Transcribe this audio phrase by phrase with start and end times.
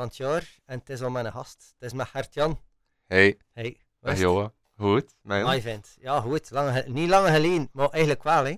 [0.00, 0.58] van het jaar.
[0.66, 1.74] En het is al mijn gast.
[1.78, 2.60] Het is met Gert-Jan.
[3.06, 4.52] Hey, Hey, dag Johan.
[4.76, 5.44] Goed, mijn.
[5.44, 5.96] Mooi vent.
[6.00, 6.50] Ja, goed.
[6.50, 8.54] Lange, ge- niet lang geleden, maar eigenlijk wel, hè.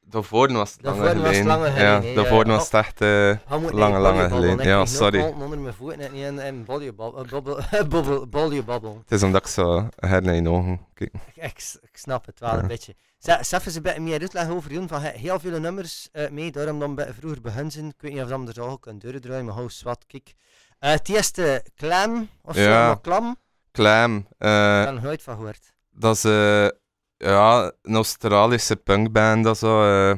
[0.00, 1.46] Daarvoor was het lange was geleden.
[1.46, 2.04] lange geleden.
[2.08, 3.00] Ja, daarvoor was het echt...
[3.00, 3.36] eh,
[3.72, 4.58] Lange, lange geleden.
[4.58, 5.18] Ik Ja, sorry.
[5.18, 7.24] nog onder mijn voeten en niet in, in bobbel,
[7.88, 8.98] bobbel, bodybabbel.
[8.98, 11.10] het is omdat ik zo her naar je ogen kijk.
[11.34, 12.94] Ik, ik, ik snap het wel een beetje.
[13.18, 14.88] Zelf eens een beetje meer uitleggen over Jon.
[14.88, 17.86] Van, he- heel veel nummers eh, mee, daarom dan vroeger begonnen zijn.
[17.86, 20.34] Ik weet niet of dat er ook een deur draaien, maar hou zwart, kijk.
[20.78, 22.86] Eh, het eerste Clam, of zo, Ja.
[22.86, 23.36] maar Clam,
[23.72, 25.72] Clam, ik eh, heb er nooit van gehoord.
[25.90, 26.68] dat is eh,
[27.16, 29.44] ja, een Australische punkband.
[29.44, 30.16] Dat, zo, eh,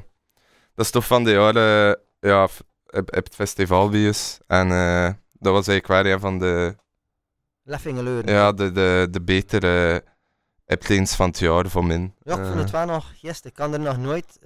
[0.75, 2.51] dat is toch van de jaren ja, op,
[2.87, 4.41] op het festival geweest.
[4.47, 6.77] En eh, dat was eigenlijk wel een van de,
[7.63, 8.33] Leffingeleuren.
[8.33, 10.05] ja, de, de, de betere
[10.67, 12.15] optredens van het jaar voor min.
[12.23, 14.39] Ja, ik vond het wel nog, yes, ik kan er nog nooit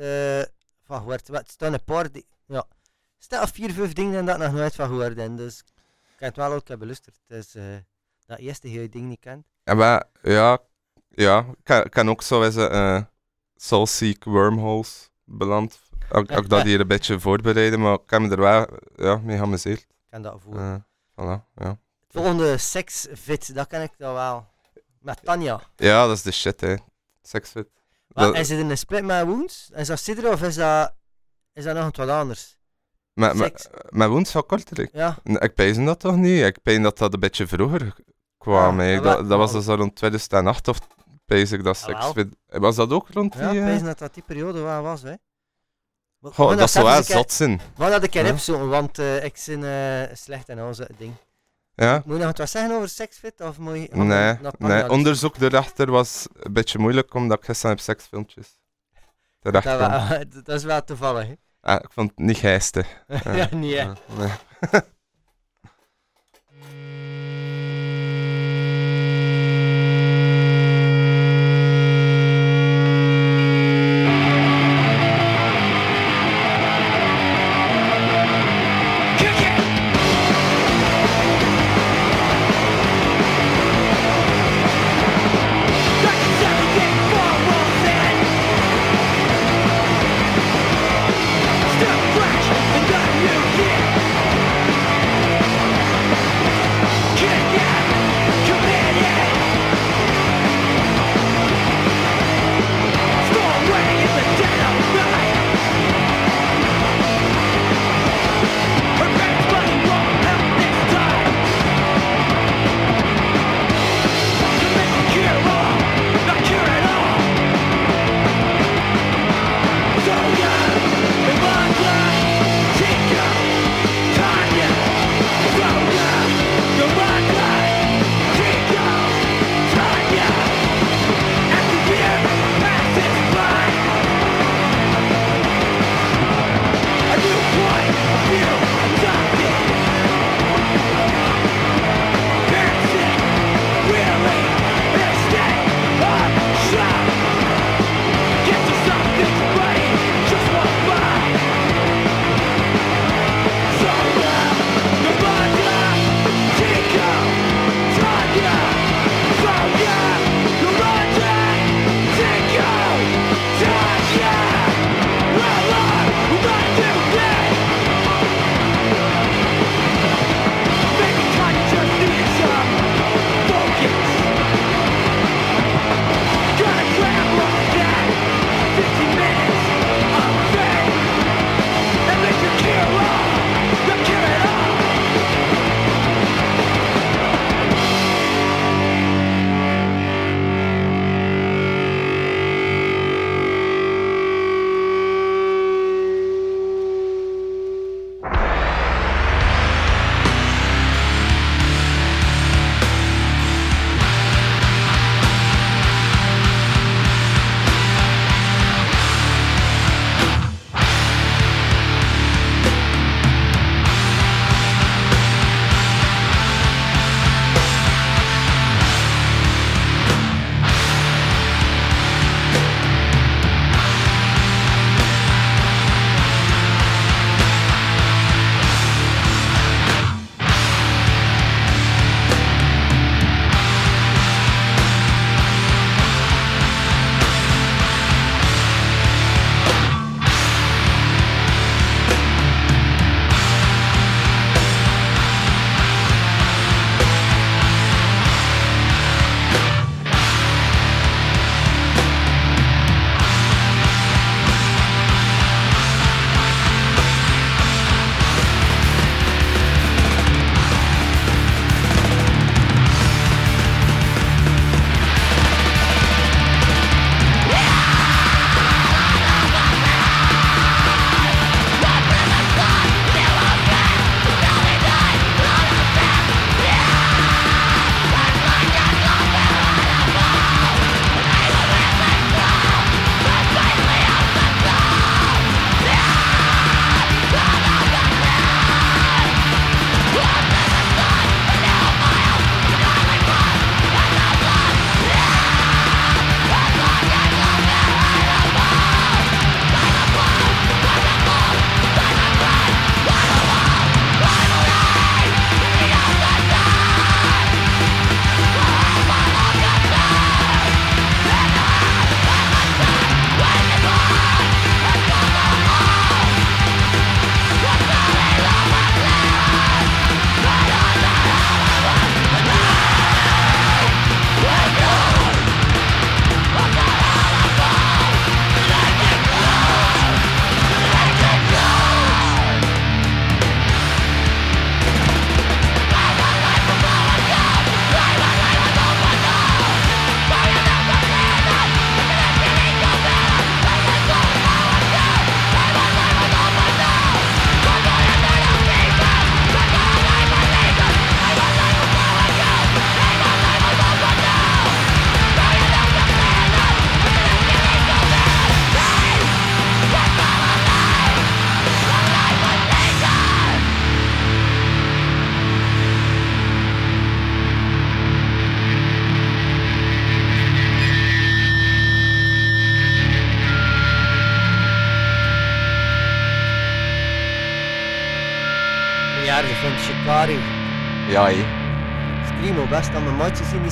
[0.85, 1.29] van gehoord.
[1.29, 2.07] Wat, Het staan een paar,
[2.47, 2.65] ja,
[3.19, 5.37] staan vier, vijf dingen dat ik nog nooit van gehoord heb.
[5.37, 5.72] Dus ik
[6.23, 7.21] heb het wel ook hebben beluisterd.
[7.27, 7.65] Dus eh,
[8.27, 9.47] dat eerste heel ding niet kent.
[9.65, 10.59] En wij, ja,
[11.09, 13.03] ja, ik kan, kan ook zo eens eh
[13.57, 15.81] Soulseek Wormholes beland.
[16.11, 18.67] Ook, ook dat hier een beetje voorbereiden, maar ik heb me er wel
[18.97, 19.81] ja, mee geamuseerd.
[19.81, 20.59] Ik ken dat voor.
[20.59, 20.75] Eh
[21.11, 21.69] voilà, ja.
[22.01, 24.47] Het volgende Sexfit, dat ken ik dan wel.
[25.01, 25.61] Met Tanja.
[25.77, 26.75] ja, dat is de shit, hè.
[27.23, 27.69] Sexfit.
[28.09, 29.71] Maar Dat- is het in een split met Woens?
[29.75, 30.95] Is dat Sidra of is dat,
[31.53, 32.59] is dat nog iets wat anders?
[33.15, 33.67] Maar, maar, Seks.
[33.89, 34.91] maar woens van Kortrijk?
[34.93, 36.43] Ja, Ik pees dat toch niet?
[36.45, 37.95] Ik pees dat dat een beetje vroeger
[38.39, 38.81] kwam.
[38.81, 40.79] Ja, dat, dat was dus al rond 2008 of
[41.25, 41.77] pees ik dat.
[41.77, 42.37] Sexfit.
[42.47, 43.43] Was dat ook rond die...
[43.43, 43.65] ja ik eh?
[43.65, 45.03] weet dat dat die periode wel was.
[45.03, 45.15] Hè.
[46.21, 47.61] Goh, dat zou zelfs wel zot zijn.
[47.79, 48.33] Gaan dat keer Ja.
[48.33, 49.65] opzoeken, want eh, ik ben
[50.11, 51.13] eh, slecht in onze ding.
[51.75, 52.03] Ja?
[52.05, 53.41] Moet je nog wat zeggen over Sexfit?
[53.41, 53.97] Of moet je we
[54.59, 58.61] Nee, onderzoek erachter was een beetje moeilijk omdat ik gisteren heb seksfilmpjes
[59.51, 60.09] dat, wel-
[60.45, 61.27] dat is wel toevallig.
[61.27, 61.35] Hè?
[61.65, 62.87] Ah, ik vond het niet geestig.
[63.25, 63.49] Ja, ja.
[63.61, 64.31] Ja, nee.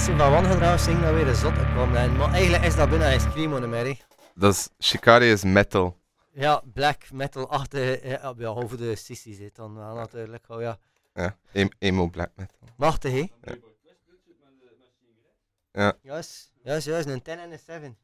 [0.04, 1.94] zijn van wangedrag zingen dan weer een zot komt.
[1.94, 3.98] En, maar eigenlijk is dat binnen een Screamo hè.
[4.34, 5.96] Dat is, Shikari is metal.
[6.32, 10.44] Ja, black metal achter, ja, ja, over de sissy zit dan wel natuurlijk.
[10.48, 10.78] Oh ja,
[11.14, 12.58] Ja, em- emo black metal.
[12.76, 13.26] machtig hè?
[15.72, 15.92] Ja.
[16.02, 17.96] Juist, juist, juist, een 10 en een 7.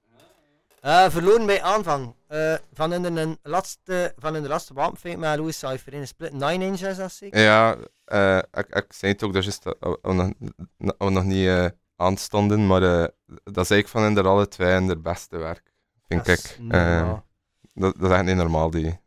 [0.81, 2.15] Eh verloren bij aanvang.
[2.27, 6.33] Eh, van in de laatste, van de laatste wapenfeit met Louis Cypher in een split
[6.33, 7.41] 9 inch is dat zeker?
[7.41, 10.31] Ja, eh, ik, ik zei het ook, dat is dat we nog,
[10.99, 13.05] we nog niet eh, aanstonden, maar eh,
[13.45, 15.73] dat is eigenlijk van in de alle twee en de beste werk,
[16.09, 16.59] vind Dat ik.
[16.71, 17.13] Eh,
[17.75, 19.01] dat, dat is echt niet normaal, die.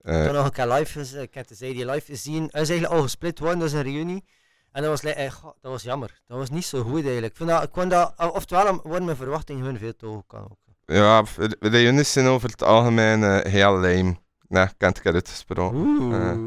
[0.00, 2.48] eh, Toen nog een keer live, ik heb die live gezien.
[2.50, 4.24] Hij is eigenlijk al gesplit worden, dat is een reunie.
[4.72, 6.20] En dat was, eh, dat was jammer.
[6.26, 7.26] Dat was niet zo goed eigenlijk.
[7.26, 10.22] Ik, vind dat, ik kon dat, of- oftewel worden mijn verwachtingen hun veel te hoog
[10.26, 10.56] kan ook.
[10.84, 11.24] ja,
[11.60, 14.16] reunies zijn over het algemeen heel lame.
[14.48, 15.96] Nee, ik heb het keer uitgesproken.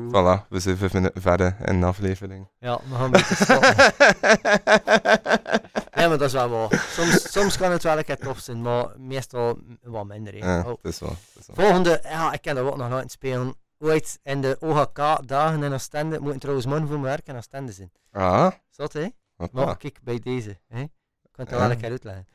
[0.09, 2.47] Voilà, we zijn vijf minuten verder in de aflevering.
[2.59, 3.75] Ja, we gaan een beetje stoppen.
[6.11, 6.85] maar dat is wel waar.
[6.89, 10.35] Soms, soms kan het wel een keer tof zijn, maar meestal wat minder.
[10.35, 10.65] Ja, Oh.
[10.65, 11.09] dat is wel.
[11.09, 11.65] Dat is wel.
[11.65, 13.55] Volgende, ja, ik ken dat ook nog laten spelen.
[13.79, 17.91] Ooit in de OHK-dagen in Oostende, moeten trouwens morgen voor mijn werk in Oostende zijn.
[18.11, 19.07] Ah, Zat hè?
[19.51, 20.57] Maar kijk, bij deze.
[20.67, 20.79] Hè?
[20.81, 20.89] Ik
[21.31, 22.27] kan het wel een keer uitleggen.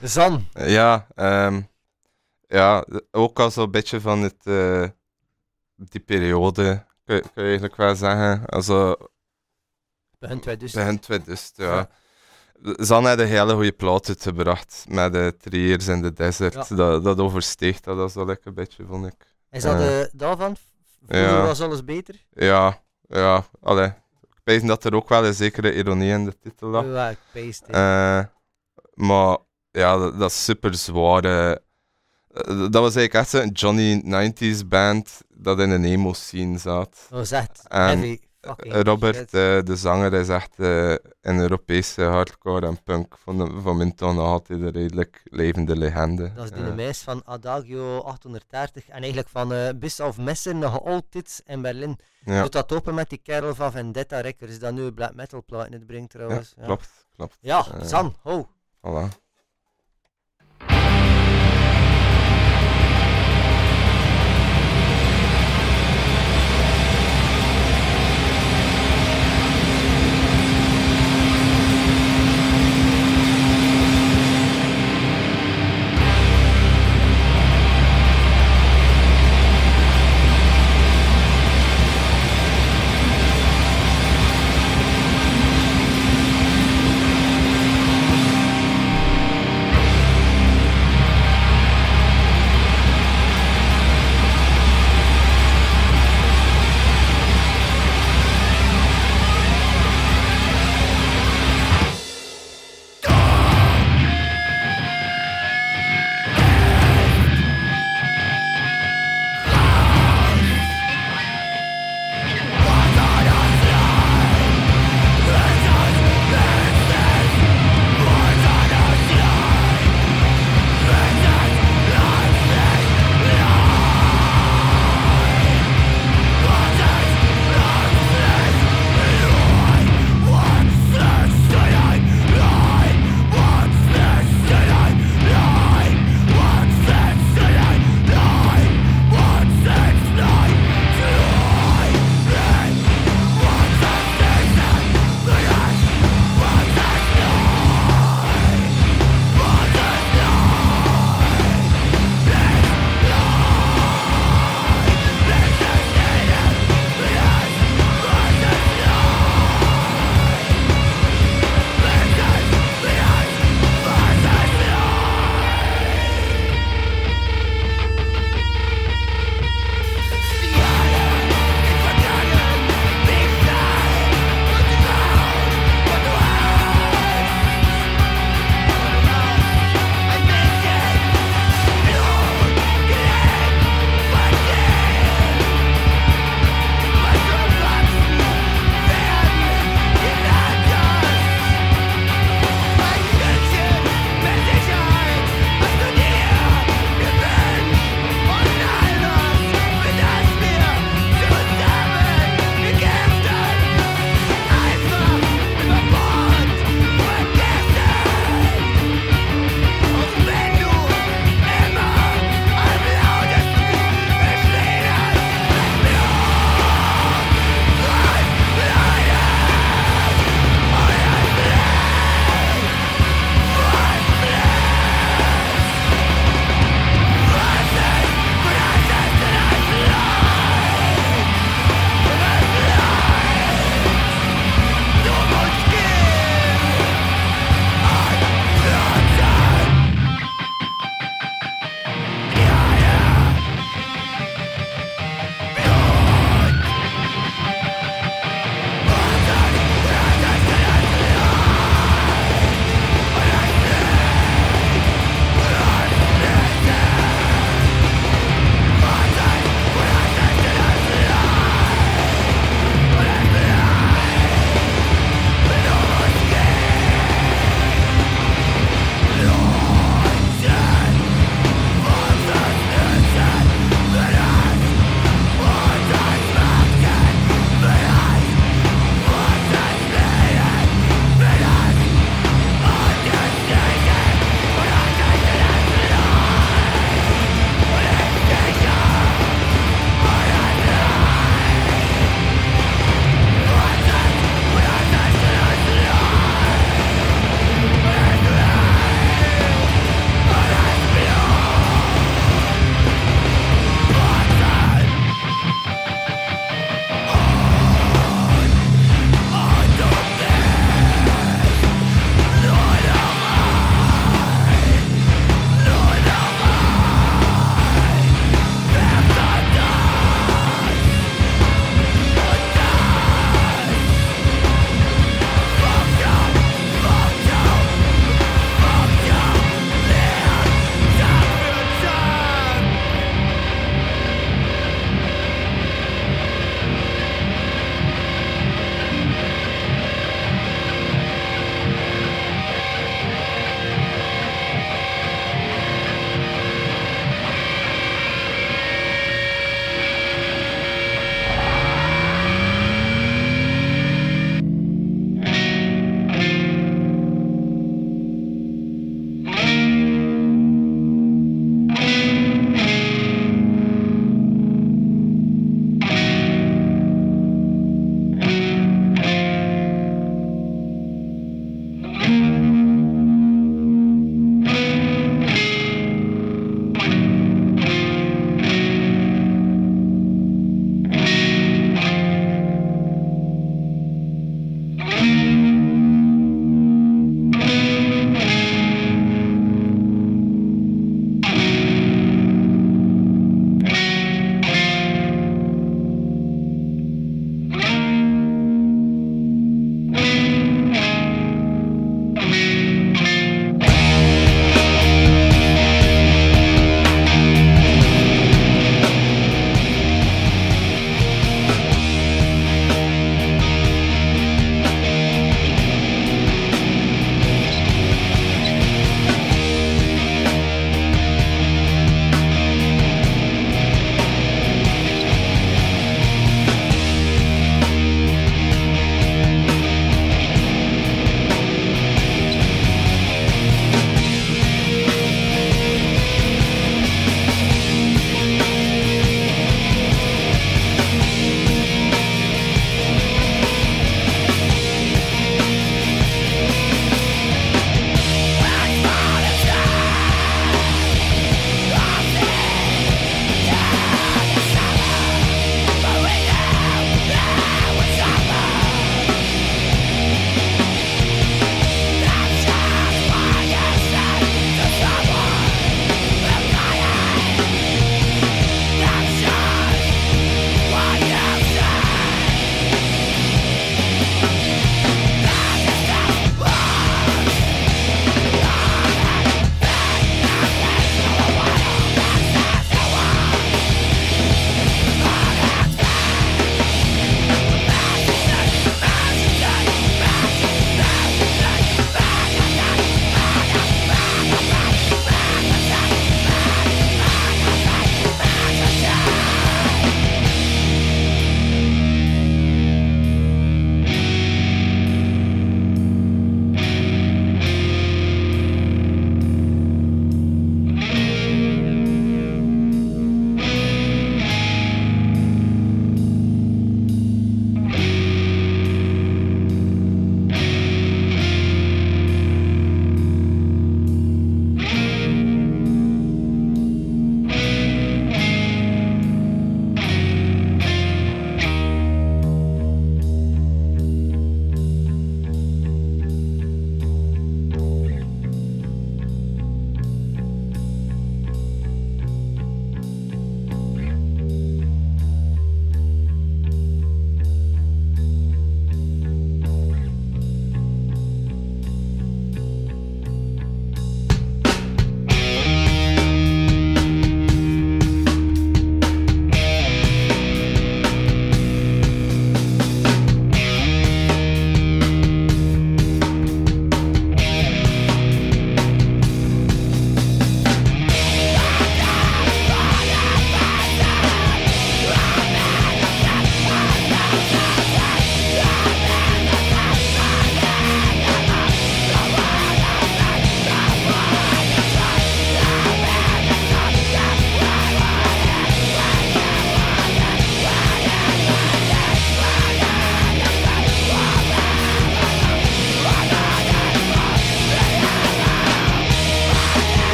[0.02, 0.48] Zan.
[0.52, 1.60] Ja, ehm,
[2.46, 4.84] ja, ook al zo'n beetje van het, eh,
[5.76, 8.46] die periode, kun, je- kun je eigenlijk wel zeggen.
[8.46, 8.96] Also,
[10.18, 10.82] Begin 2000.
[10.84, 11.74] begin 2000, ja.
[11.76, 11.88] Ja.
[12.62, 15.34] Zan had een hele goede plaat uitgebracht met de
[15.66, 16.54] Years in the Desert.
[16.68, 16.76] Ja.
[16.76, 19.14] Dat, dat oversteeg dat, wel lekker een beetje, vond ik.
[19.50, 20.56] Is dat de daarvan?
[21.06, 21.42] Vroeger Ja.
[21.42, 22.14] was alles beter?
[22.32, 23.86] Ja, ja, allee.
[24.22, 26.84] Ik weet dat er ook wel een zekere ironie in de titel lag.
[26.84, 27.62] Ja, ik peest.
[27.66, 27.72] hè.
[28.18, 28.24] Eh,
[28.94, 29.36] maar
[29.70, 31.24] ja, dat, dat is super zwaar.
[31.24, 31.56] eh.
[32.70, 37.06] Dat was eigenlijk echt zo'n Johnny 90s band dat in een emo scene zat.
[37.08, 39.34] Dat was echt en, heavy fucking Eh, Robert, shit.
[39.34, 43.16] eh, de zanger, is echt eh, een Europese hardcore en punk.
[43.18, 46.32] Van, de, van mijn altijd een redelijk levende legende.
[46.34, 50.54] Dat is die Eh, meis van Adagio 830 en eigenlijk van eh Bis of Messer
[50.54, 51.98] nog altijd in Berlin.
[52.24, 55.72] ja, Doet dat open met die kerel van Vendetta Records, dat nu black metal platen
[55.72, 56.54] uitbrengt ja, trouwens.
[56.56, 57.36] Ja, klopt, klopt.
[57.40, 57.86] Ja, Eh.
[57.86, 58.48] San, ho.
[58.86, 59.08] Voilà.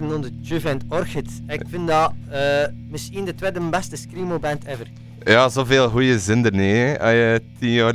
[0.00, 1.42] Jaren onder Juve en Orchid.
[1.46, 4.86] Ik vind dat eh, misschien de tweede beste screamo-band ever.
[5.24, 7.94] Ja, zoveel goede zinnen nee, hè, als je tien jaar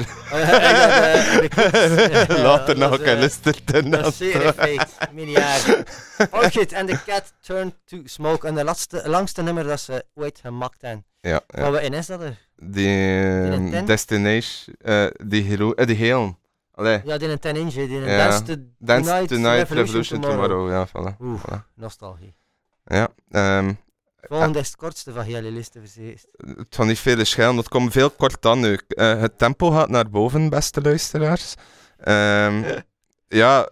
[2.41, 5.83] later nog is, eh, een luisterd en zeer feit, jaren.
[6.31, 8.47] Orchid en The Cat Turned to Smoke.
[8.47, 11.05] En de laatste, langste nummer dat ze ooit gemaakt hebben.
[11.21, 12.37] Ja, wat in is dat er?
[12.55, 13.85] Die een?
[13.85, 16.37] Destination, eh, die hero, die.
[16.75, 18.17] Allee, Ja, die een 10 inch, die een Ja.
[18.29, 20.67] Dance, to Dance Tonight, Tonight, Revolution, Revolution, Tomorrow.
[20.67, 20.69] Tomorrow.
[20.71, 21.15] Ja, voilà.
[21.21, 21.63] Oeh, Voilà.
[21.75, 22.35] nostalgie.
[22.85, 23.73] Ja, ehm,
[24.21, 26.27] Volgende is het kortste van jullie listen verzeest.
[26.37, 28.79] het gaat niet veel schelen, het komt veel kort aan nu.
[28.87, 31.55] Eh, het tempo gaat naar boven, beste luisteraars.
[31.97, 32.63] Ehm,
[33.27, 33.69] ja,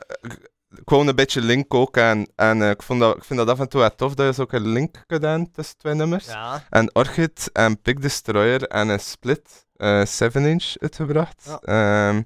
[0.76, 3.50] ik wou een beetje link ook en, en eh, ik, vond dat, ik vind dat
[3.50, 6.26] af en toe wel tof dat je zo ook een link gedaan tussen twee nummers.
[6.26, 6.64] Ja.
[6.70, 11.44] En Orchid en Pick Destroyer en een split, eh 7 inch uitgebracht.
[11.46, 11.60] Ja.
[11.62, 12.22] Ehm,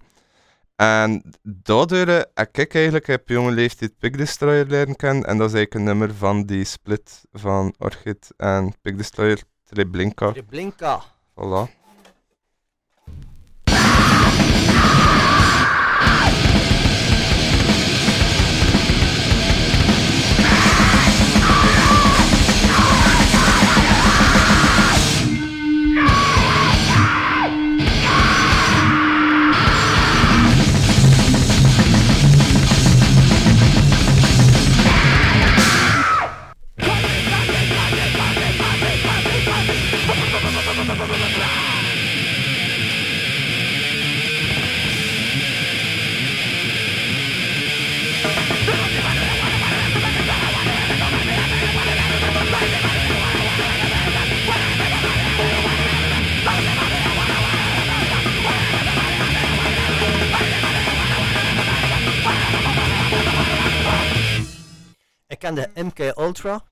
[0.77, 5.25] en daardoor eh, heb ik eigenlijk op jonge leeftijd Pick Destroyer leren kennen.
[5.25, 10.31] En dat is eigenlijk een nummer van die split van Orchid en Pick Destroyer, Treblinka.
[10.31, 11.01] De Blinka.
[11.29, 11.76] Voilà.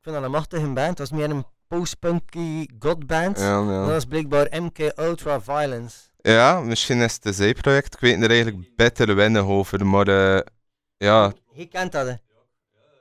[0.05, 0.97] Vind dat een machtige band.
[0.97, 3.39] Dat is meer een post-punky godband.
[3.39, 3.95] Ja, Dat ja.
[3.95, 5.97] is blijkbaar MK Ultra Violence.
[6.21, 7.93] ja, misschien is het een zijproject.
[7.93, 10.41] Ik weet er eigenlijk beter weinig over, maar eh,
[10.97, 12.13] ja, Je kent dat, hè?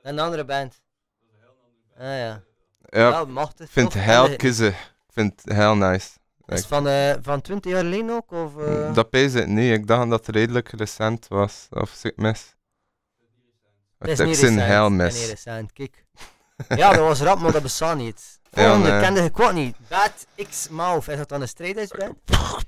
[0.03, 0.81] Een andere band.
[1.97, 2.41] Ah ja.
[2.89, 3.65] ja, Ja, machtig.
[3.65, 4.67] ik vind het heel de- kiezen.
[4.67, 6.09] Ik vind het heel nice.
[6.45, 8.31] Is het van, eh, van 20 jaar geleden ook?
[8.31, 8.93] Of, eh?
[8.93, 9.71] Dat pees ik niet.
[9.73, 11.67] Ik dacht dat het redelijk recent was.
[11.69, 12.55] Of ik mis?
[13.97, 14.59] Dat is niet recent.
[14.61, 16.04] heel Dat is niet recent, kijk.
[16.75, 18.39] Ja, dat was rap, maar dat bestaat niet.
[18.51, 19.01] Ja, Volgende nee.
[19.01, 19.75] kende ik ook niet.
[19.89, 21.07] Bad X Mouth.
[21.07, 22.13] Is dat dan een strijdhuisband?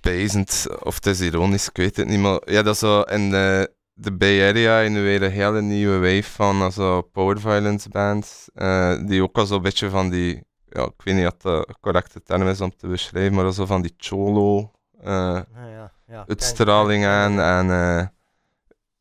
[0.02, 2.20] Pijzend, of het is ironisch, ik weet het niet.
[2.20, 6.00] Maar ja, dat is zo in de, de Bay Area in weer een hele nieuwe
[6.00, 8.50] wave van eh, zo power violence bands.
[8.54, 12.22] eh, die ook al zo'n beetje van die, ja, ik weet niet wat de correcte
[12.24, 14.72] term is om te beschrijven, maar zo van die cholo
[15.02, 16.26] eh, Ah, ja, ja.
[16.28, 17.40] uitstraling aan.
[17.40, 18.06] En eh,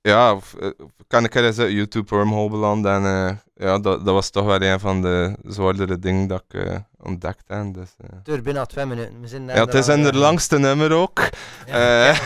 [0.07, 0.71] ja, of, eh,
[1.09, 2.87] kan ik er eens uit YouTube wormhole beland.
[2.87, 6.65] En eh, ja, dat, dat was toch wel een van de zwaardere dingen dat ik
[6.65, 7.75] eh, ontdekt heb.
[7.75, 8.07] Dus, eh.
[8.11, 9.21] Het duurt bijna twee minuten.
[9.21, 11.21] We zijn Ja, het is in de langste nummer ook.
[11.67, 12.17] Ja, Eh.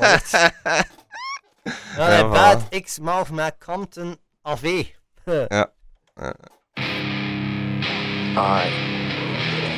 [0.00, 0.20] ja.
[1.96, 2.68] Ja, Ja, Bad.
[2.84, 4.84] X Mouth met Compton AV.
[5.26, 5.68] Alright.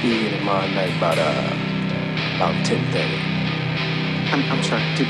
[0.02, 3.20] Be here tomorrow night about uh about ten thirty.
[4.32, 4.82] I'm I'm sorry.
[4.96, 5.06] Did,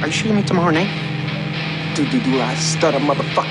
[0.00, 1.05] are you shooting me tomorrow night?
[1.96, 3.48] Do do do I stutter, motherfucker?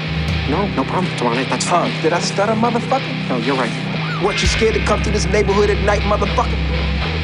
[0.52, 1.12] No, no problem.
[1.34, 1.50] Night.
[1.50, 1.90] That's fine.
[2.04, 3.28] did I stutter, motherfucker?
[3.28, 3.74] No, you're right.
[4.22, 6.54] What you scared to come through this neighborhood at night, motherfucker?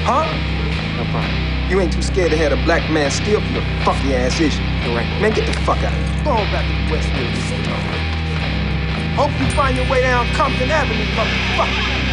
[0.01, 0.25] Huh?
[0.97, 1.69] No problem.
[1.69, 4.57] You ain't too scared to have a black man steal from your funky ass, is
[4.57, 4.65] you?
[4.81, 5.21] You're right.
[5.21, 6.23] Man, get the fuck out of here.
[6.23, 7.29] Go on back to Westfield.
[9.13, 12.10] Hope you find your way down Compton Avenue, motherfucker.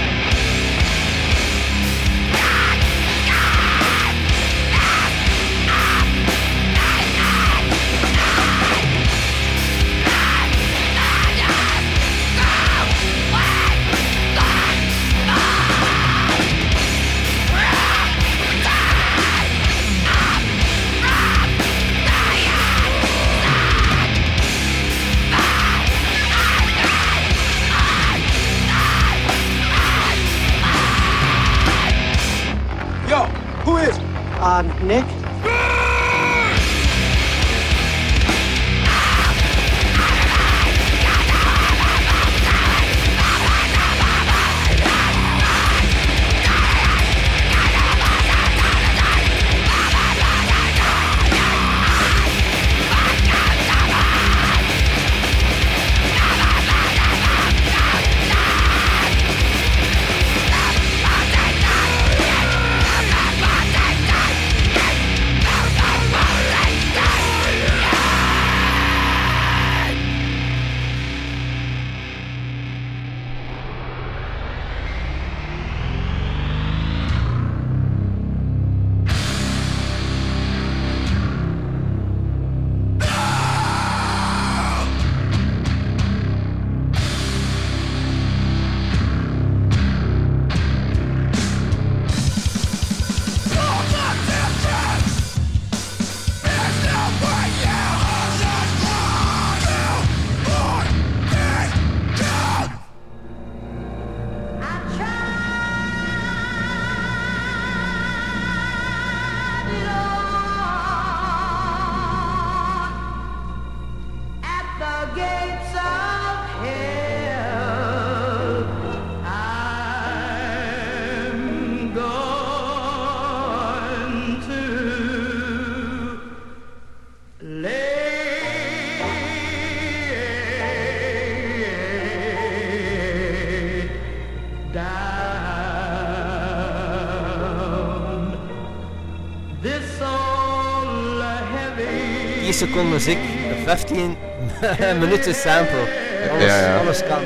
[142.59, 143.19] Seconden muziek,
[143.65, 144.17] 15
[145.03, 145.87] minuten sample.
[146.31, 146.79] Alles, Ja, ja.
[146.79, 147.23] alles kan.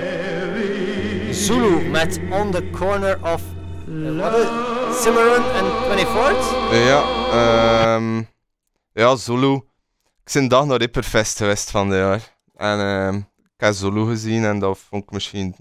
[1.35, 3.43] Zulu met On the Corner of?
[5.03, 6.75] Cimarron en 24th.
[6.87, 8.23] Ja, ehm
[8.93, 9.55] ja, Zulu.
[10.25, 12.21] Ik ben dag naar Ripperfest geweest van dit jaar.
[12.57, 15.57] En ehm ik heb Zulu gezien en dat vond ik misschien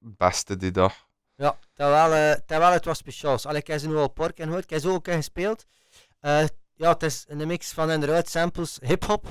[0.00, 0.94] het beste die dag.
[1.36, 3.46] Ja, terwijl, eh, terwijl het was speciaals.
[3.46, 4.64] Allee, ik heb ze nu al pork en gehoord.
[4.64, 5.64] Ik heb ze ook gespeeld.
[6.20, 6.44] Eh,
[6.78, 9.26] ja, het is een mix van inderdaad samples, hip-hop,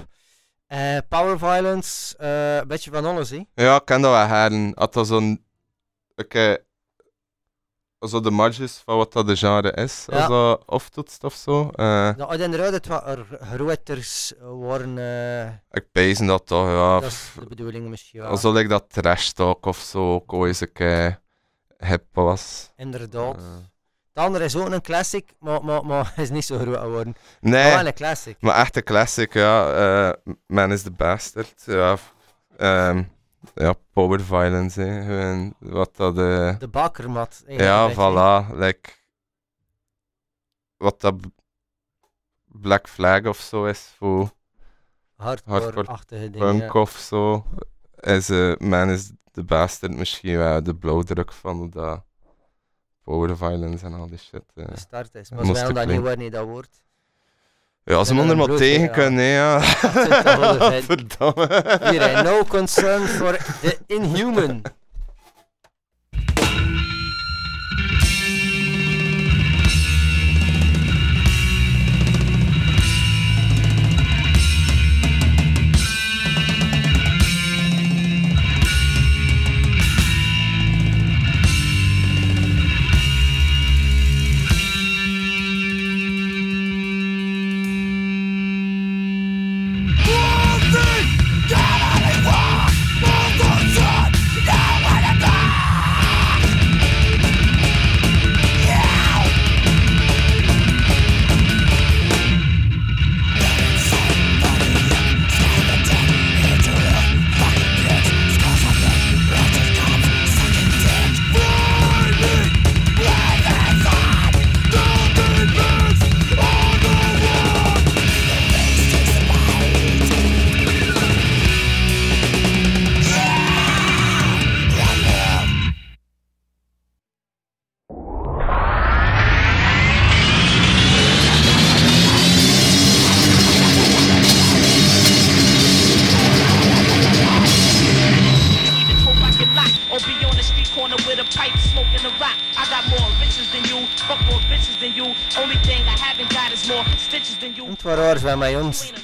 [0.68, 3.30] eh, power violence, eh, een beetje van alles.
[3.30, 3.44] Hè.
[3.54, 4.72] Ja, ik ken dat wel heren.
[4.76, 5.46] Had dat zo'n...
[6.16, 6.58] Oké...
[8.00, 10.06] Zo de marges van wat dat de genre is.
[10.08, 10.18] Ja.
[10.18, 11.70] Als dat aftoetst of zo.
[11.70, 17.00] Eh, Nou, inderdaad het wat er grooters worden, eh, ik pees dat toch, ja.
[17.00, 18.30] dat is de bedoeling misschien wel.
[18.30, 21.22] Alsof ik dat trash talk of zo ook ooit een keer
[21.78, 22.72] hip was.
[22.76, 23.42] Inderdaad.
[24.18, 27.16] Eh, De andere is ook een classic, maar, maar, maar is niet zo groot geworden.
[27.42, 27.64] nee.
[27.64, 28.38] Maar wel een classic.
[28.40, 29.74] Maar echt een classic, ja.
[30.10, 31.64] eh, Man is the Bastard.
[31.66, 31.98] Ja,
[32.58, 33.04] ehm,
[33.56, 35.50] ja power violence, hè.
[35.60, 36.18] Wat dat...
[36.18, 37.44] eh, De bakermat.
[37.48, 38.56] ja, voilà.
[38.56, 38.90] Like,
[40.78, 41.16] wat dat
[42.46, 44.32] Black Flag of zo is voor
[45.16, 46.48] Hardcore-achtige dingen.
[46.58, 46.80] punk ja.
[46.82, 47.46] of zo.
[48.00, 52.06] Is eh, Man is the Bastard misschien wel de blauwdruk van dat
[53.08, 54.44] power violence en al die shit.
[54.56, 54.66] eh.
[54.68, 55.30] De start is.
[55.30, 56.70] Maar ik dat niet niet dat woord.
[57.84, 59.60] Ja, er een maar bloed, tegen kunnen, hè, ja.
[60.60, 60.82] wel.
[60.82, 61.64] Verdamme.
[61.92, 64.62] Hier, no concern for the inhuman.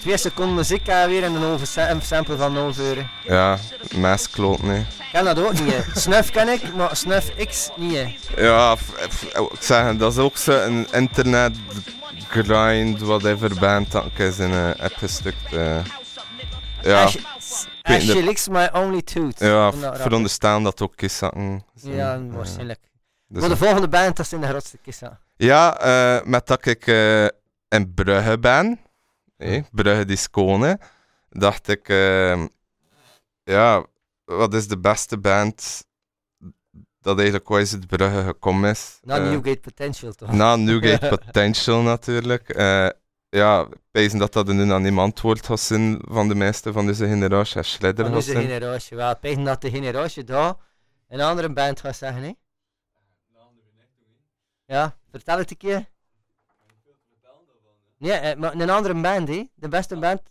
[0.03, 3.01] Twee seconden muziek en weer en een een sample van 0 euro.
[3.27, 3.57] Ja,
[3.95, 4.79] mes kloot, nee.
[4.79, 5.85] Ik ken dat ook niet.
[5.95, 7.93] Snuff ken ik, maar Snuff X niet.
[7.95, 8.15] hè.
[8.45, 8.75] Ja,
[9.33, 11.55] ik zeg, dat is ook zo een internet
[12.29, 15.53] grind, whatever band dat ik eens in een heb gestukt.
[15.53, 15.77] eh.
[16.81, 17.13] ja, As,
[17.81, 18.11] weet as niet.
[18.11, 19.39] she licks my only tooth.
[19.39, 21.95] ja, veronderstaan dat ook kistzakken zijn.
[21.95, 22.79] Ja, waarschijnlijk.
[23.27, 25.01] Dus Maar de volgende band, dat is in de grootste kist.
[25.35, 27.23] Ja, eh, met dat ik eh,
[27.67, 28.79] in Brugge ben,
[29.43, 30.79] eh, Brugge die Skone,
[31.29, 32.47] dacht ik, ehm,
[33.43, 33.85] ja,
[34.25, 35.85] wat is de beste band
[37.01, 38.99] dat eigenlijk ooit uit Brugge gekomen is?
[39.01, 40.31] Na Eh, Newgate Potential toch?
[40.31, 42.49] Na Newgate Potential natuurlijk.
[42.49, 42.89] Eh,
[43.29, 47.07] ja, wijs dat dat nu aan niemand wordt gaat zijn van de meeste van deze
[47.07, 47.55] generatie.
[47.57, 48.43] En Shredder Van gaat deze zijn.
[48.43, 49.15] generatie wel.
[49.21, 50.55] Denk dat de generatie daar
[51.07, 52.31] een andere band gaat zeggen, hè?
[54.65, 55.89] Ja, vertel het een keer.
[58.03, 59.43] Nee, eh, maar een andere band, hè?
[59.55, 60.21] De beste band.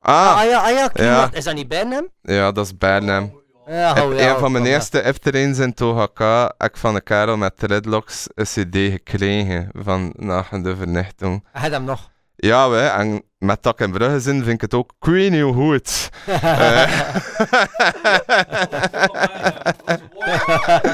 [0.00, 1.28] Ah, Ah, ah ja, ah ja, Ja.
[1.32, 2.08] Is dat niet Bernham?
[2.22, 3.42] ja, dat is Bernham.
[3.66, 4.70] Ja, Heb- oh, ja, een van mijn ja.
[4.70, 10.12] eerste eftereens in Tohaka heb ik van een kerel met dreadlocks een cd gekregen van
[10.16, 11.44] na de vernichting.
[11.52, 12.10] Hij had hem nog.
[12.36, 15.52] Ja, we, en met dat ik in Brugge zin vind ik het ook queen heel
[15.52, 16.08] goed.
[16.42, 17.14] Eh.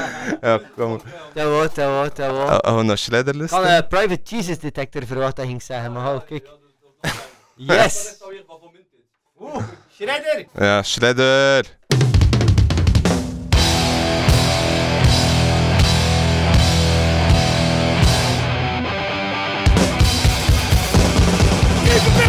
[0.47, 1.01] ja, kom.
[1.33, 2.67] Dat wordt, dat wordt, dat wordt.
[2.67, 6.21] Gewoon naar Shredder Ik had een private Jesus detector verwacht dat ging zeggen, maar oh,
[6.25, 6.49] kijk.
[7.55, 8.17] Yes!
[9.39, 9.63] Oeh,
[9.95, 10.45] Shredder!
[10.53, 11.79] Ja, Shredder.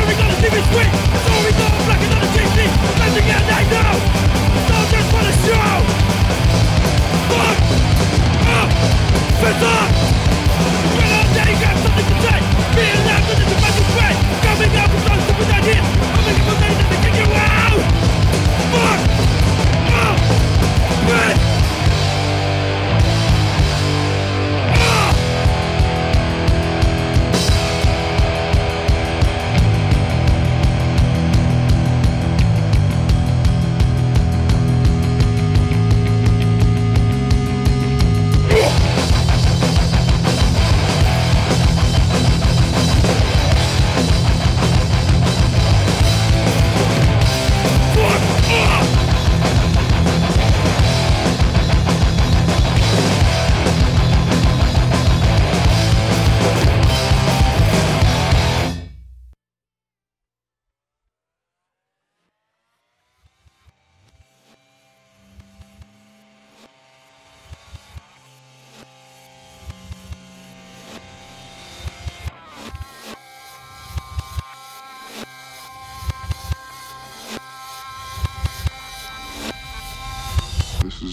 [0.07, 1.42] We see this week.
[9.45, 10.12] officer!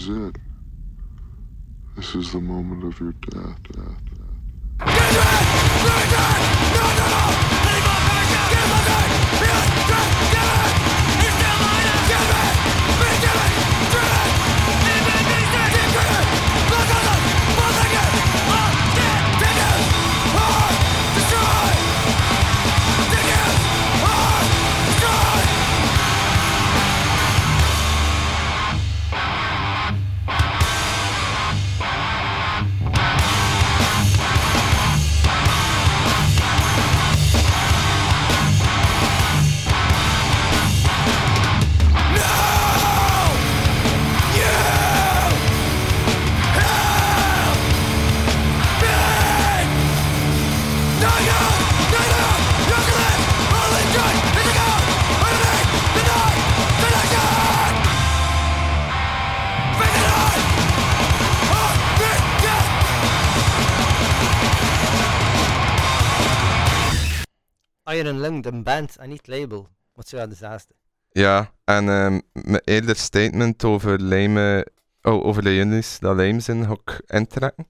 [0.00, 0.38] Is it.
[1.96, 3.58] This is the moment of your death.
[3.72, 4.09] death, death.
[68.00, 69.68] Iron Lung, de band en niet label.
[69.94, 70.74] Wat zou de zaaste?
[71.12, 74.70] Ja, en ehm, mijn eerder statement over lijmen,
[75.02, 77.66] oh, over de reunies, dat lijmzin, ga ik intrekken.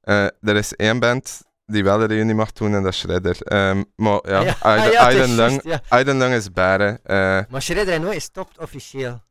[0.00, 3.42] Eh, er is één band die wel een reunie mag doen en dat is Shredder.
[3.42, 4.44] Ehm, maar ja, Ah
[4.92, 6.02] ja, ah ja, Lung, ja.
[6.02, 6.98] Lung is baren.
[7.04, 9.22] Eh, Maar Shredder nooit gestopt officieel.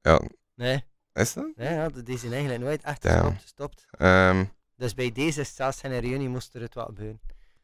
[0.00, 0.20] ja,
[0.54, 1.46] Nee, is dat?
[1.56, 3.40] nee ja, die zijn eigenlijk nooit echt gestopt.
[3.42, 3.86] gestopt.
[3.98, 4.44] Ehm,
[4.76, 7.20] Dus bij deze zelfs geen reunie moest er het wat gebeuren.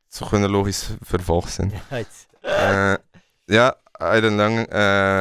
[0.09, 1.72] Het zou gewoon een logisch vervolg zijn.
[2.40, 2.94] Eh,
[3.44, 4.66] ja, Iron Lung.
[4.66, 5.18] eh,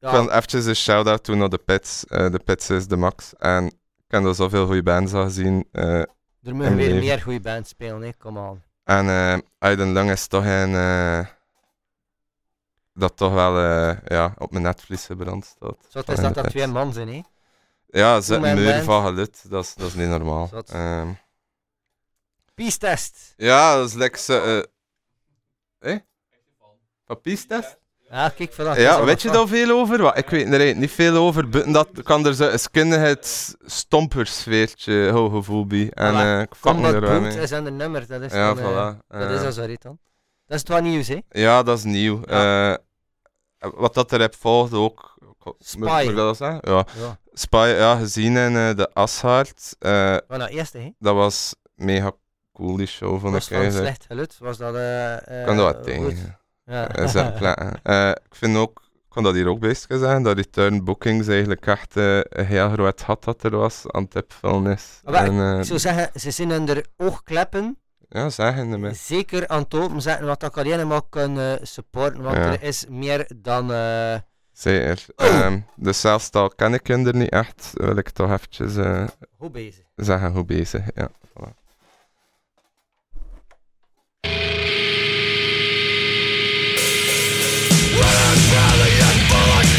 [0.00, 2.06] Ik wil eventjes een shout-out doen naar de Pits.
[2.06, 3.32] Eh, de Pits is de max.
[3.38, 3.72] En ik
[4.08, 5.68] heb er zoveel goede bands al gezien.
[5.72, 6.06] er
[6.42, 8.12] mogen en weer meer goede bands spelen, hè.
[8.18, 8.62] kom aan.
[8.84, 10.72] en Iron Lung is toch een...
[12.92, 13.60] dat toch wel
[14.04, 15.76] ja, op mijn netvlies gebrand staat.
[15.88, 17.22] Zo het is dat dat twee man zijn, hè.
[17.86, 19.50] Ja, ze mijn muur van geluid.
[19.50, 20.46] Dat is, dat is niet normaal.
[20.46, 20.72] Zot.
[22.54, 23.34] Ehm, Peace test.
[23.36, 24.20] ja, dat is lekker...
[24.20, 24.66] ze,
[25.80, 25.98] eh eh?
[27.06, 27.78] Van Peace Test?
[28.10, 28.76] Ja, kijk, vanaf.
[28.76, 30.02] Ja, weet je daar veel over?
[30.02, 31.48] Wat, ik weet er niet veel over.
[31.48, 35.90] Buiten dat kan er zo een skinhead stompersfeertje oh, gevoel bij.
[35.90, 37.40] En eh ik fuck me Combat er wel Boot mee.
[37.42, 39.06] is aan de nummer, dat is Ja, dan, eh, voilà.
[39.08, 39.98] Dat is Eh, al zo, dan.
[40.46, 41.18] Dat is het wat nieuws, hè.
[41.28, 42.22] Ja, dat is nieuw.
[42.24, 42.74] Eh,
[43.58, 45.12] wat dat er heb volgt ook.
[45.58, 45.78] Spy.
[45.78, 46.58] Moet ik dat zeggen?
[46.62, 46.86] Ja.
[46.98, 49.76] Ja, Spy, ja, gezien in eh, de Ashard.
[49.78, 49.90] eh
[50.28, 50.90] maar nou, eerste, hè.
[50.98, 52.12] dat was mega
[52.54, 53.86] cool, die show, vond Was ik van eigenlijk.
[53.86, 54.74] slecht geluid, was dat...
[54.74, 55.84] eh Ik eh kan dat wat goed.
[55.84, 56.38] tegen.
[56.64, 56.88] Ja.
[56.88, 57.82] Eh, zeg, plekken.
[57.82, 61.66] Eh, ik vind ook, ik kan dat hier ook bezig zijn, dat Return Bookings eigenlijk
[61.66, 64.24] echt eh, een heel groot gat dat er was aan het
[64.66, 65.00] is.
[65.04, 67.78] Maar En, eh, Ik zou zeggen, ze zijn onder oogkleppen
[68.08, 69.04] ja, zeggen de mensen.
[69.16, 72.42] zeker aan het open zetten wat ik alleen kan eh, supporten, want Ja.
[72.52, 73.72] er is meer dan...
[73.72, 74.14] eh,
[74.52, 75.04] Zeker.
[75.16, 75.26] Oh.
[75.26, 79.04] Ehm, de zelfstaal ken ik er niet echt, wil ik toch eventjes eh,
[79.38, 79.84] goed bezig.
[79.96, 80.82] zeggen hoe bezig.
[80.94, 81.63] Ja, voilà.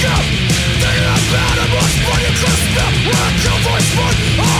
[0.06, 2.94] Thinking about it much, but you couldn't stop
[3.42, 4.55] your voice, but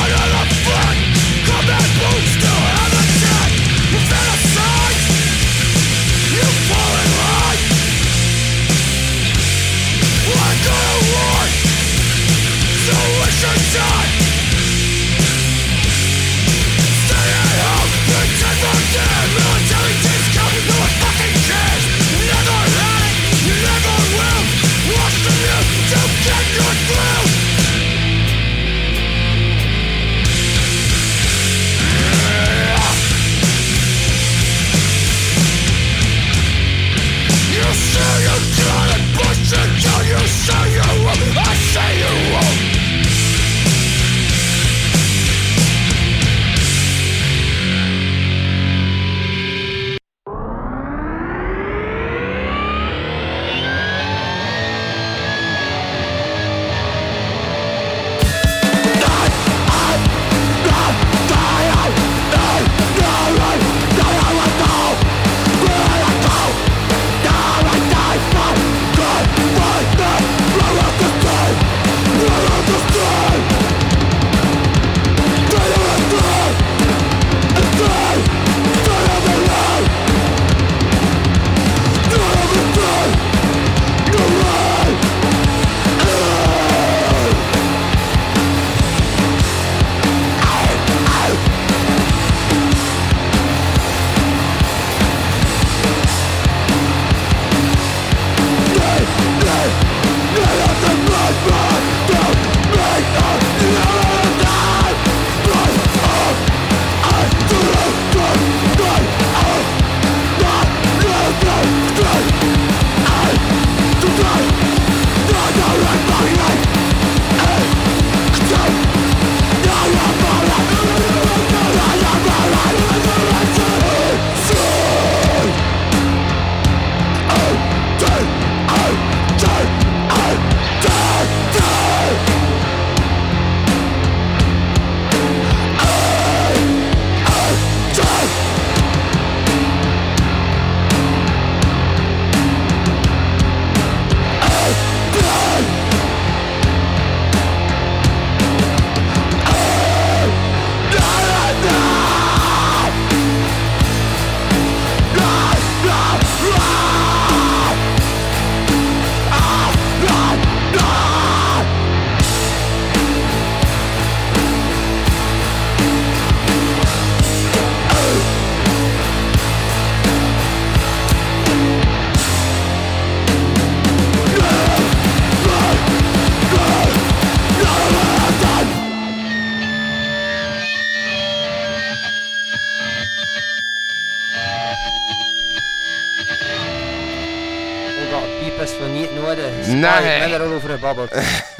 [190.54, 191.12] over gebabbeld.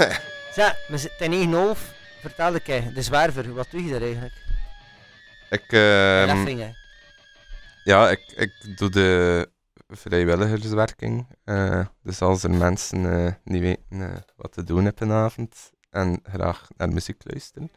[0.56, 1.84] zeg, we zitten in één hoofd.
[2.22, 4.34] Vertel ik je, de zwerver, wat doe je daar eigenlijk?
[5.50, 6.72] Ik, ehm,
[7.84, 9.50] ja, ik, ik doe de
[9.88, 11.28] vrijwilligerswerking.
[11.44, 16.20] eh, dus als er mensen eh, niet weten eh, wat te doen hebben vanavond en
[16.24, 17.72] graag naar muziek luisteren,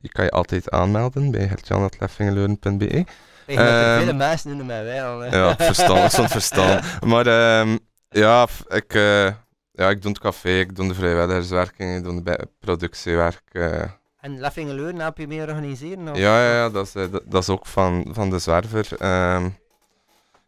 [0.00, 3.04] je kan je altijd aanmelden bij hertjan.leffingeleuren.be.
[3.46, 5.20] Ik er ehm, vele mensen doen mij wel.
[5.20, 5.36] hè.
[5.36, 6.82] Ja, verstaan, soms verstaan.
[7.10, 7.76] Maar ehm,
[8.14, 9.26] ja, ik, eh,
[9.72, 13.42] ja, ik doe het café, ik doe de vrijwilligerswerking, ik doe de productiewerk.
[13.52, 13.90] eh.
[14.16, 16.08] En Leffingen Leuren help je mee organiseren?
[16.08, 16.16] Of?
[16.16, 18.96] ja, ja, ja dat, is, eh, dat, dat is ook van, van de zwerver.
[18.98, 19.50] ehm.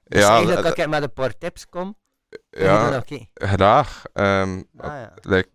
[0.05, 1.97] Dus ja, eigenlijk als ik met een paar tips kom,
[2.51, 3.05] ja, dan
[3.35, 4.03] graag.
[4.13, 5.13] ehm, Ah, ja.
[5.23, 5.49] like,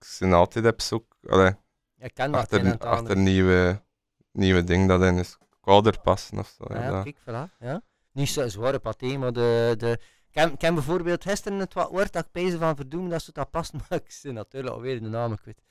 [0.00, 1.54] ik ben altijd op zoek allee,
[1.98, 3.82] Ik ken achter, achter nieuwe,
[4.32, 6.64] nieuwe dingen dat in is kouder passen of zo.
[6.64, 7.56] Ah, ja, ja, dat- kijk, voilà.
[7.58, 7.82] Ja.
[8.12, 9.74] Niet zo'n zware paté, maar de...
[9.78, 9.98] de
[10.34, 13.32] heb, ik heb bijvoorbeeld gisteren het wat woord dat ik bezig van verdoen dat ze
[13.32, 15.62] dat past, maar ik zit natuurlijk alweer de naam kwijt.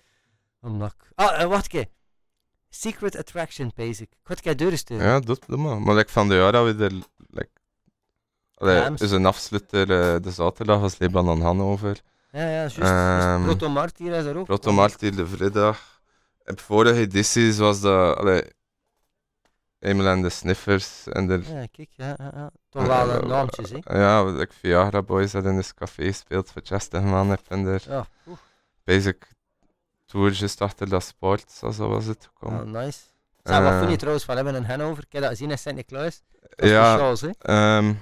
[0.62, 1.12] Omdat ik...
[1.16, 1.88] Ah, eh, wacht een
[2.70, 4.12] Secret Attraction, basic.
[4.28, 4.88] Ik ga het.
[4.88, 5.82] Ja, dat doe maar.
[5.82, 6.92] Maar like, van de jaar dat we er...
[7.30, 7.50] Like,
[8.54, 12.02] allee, Ja, is een afsluiter eh, de zaterdag als Lebanon Hannover.
[12.32, 12.78] Ja, ja, juist.
[12.78, 14.46] Ehm, Proto Martyr is er ook.
[14.46, 16.02] Proto Martyr de vrijdag.
[16.44, 18.18] En vorige edities was dat...
[18.18, 18.44] Allee,
[19.82, 21.08] Emil en de Sniffers.
[21.08, 22.52] En de, Ja, kijk, ja, ja.
[22.70, 24.00] Toch wel een naamtjes, hè.
[24.00, 27.30] Ja, like Viagra Boys dat in het café speelt voor 60 man.
[27.30, 28.38] Heb en er Ja, oeh,
[28.84, 29.28] basic
[30.06, 31.52] tour just achter dat sport.
[31.52, 32.72] Zo was het gekomen.
[32.72, 33.00] nice.
[33.44, 35.04] Zeg, wat Eh, vind je trouwens van hebben in Hannover?
[35.04, 36.22] Ik heb dat gezien in is
[36.56, 37.30] ja, hè.
[37.40, 37.94] Ehm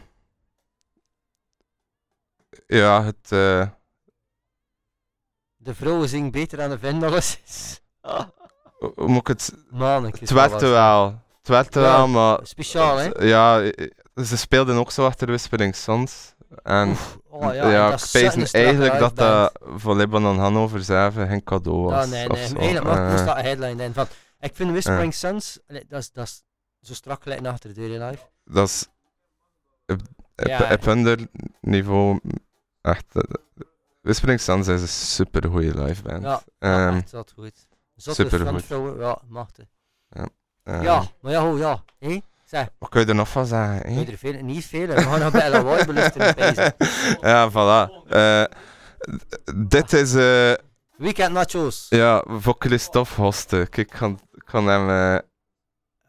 [2.67, 3.32] ja, het...
[3.32, 3.67] eh,
[5.55, 7.39] De vrouwen zingen beter dan de vendels.
[8.80, 9.53] hoe hoe moet ik het...
[9.69, 11.21] Man, ik Het werkte wel.
[11.50, 12.39] Ja, wel, maar...
[12.43, 13.10] Speciaal, hè.
[13.26, 13.72] Ja,
[14.24, 16.34] ze speelden ook zo achter Whispering Sons.
[16.64, 16.97] En
[17.32, 22.04] Oh, ja, ja, ik pees eigenlijk dat dat voor Lebanon Hannover zelf geen cadeau was.
[22.04, 22.47] Ja, nee, of nee.
[22.47, 22.56] zo.
[22.56, 23.93] Eigenlijk mag, Eh, moest dat een headline zijn.
[23.93, 24.08] Van,
[24.39, 26.43] ik vind Whispering Suns, allee, dat is, dat is
[26.82, 28.24] zo strak gelijk achter de deur live.
[28.45, 28.88] dat is...
[29.88, 30.00] Op,
[30.36, 30.72] Ja.
[30.74, 31.28] op
[31.62, 32.20] niveau...
[32.82, 33.06] Echt...
[33.12, 33.22] eh,
[34.02, 36.24] Whispering Sons is een super goede live band.
[36.24, 37.68] Ja, ja Ehm, echt zat goed.
[37.95, 38.47] Zotte supergoed.
[38.47, 39.66] frontvrouwen, ja, machtig.
[40.64, 41.84] Eh, ja, maar ja, hoe, ja.
[41.99, 43.86] Hé, zeg, Wat kun je er nog van zeggen?
[43.86, 44.12] ik hè?
[44.12, 46.36] er veel, niet veel, we gaan nog bij lawaai beluisteren.
[46.36, 46.72] bezig.
[47.22, 47.91] Ja, voilà.
[49.43, 50.14] D- dit is...
[50.16, 50.53] eh,
[50.97, 51.86] Weekend nachos.
[51.89, 53.70] Ja, voor Christophe hosten.
[53.70, 55.22] Kijk, ik kan, kan hem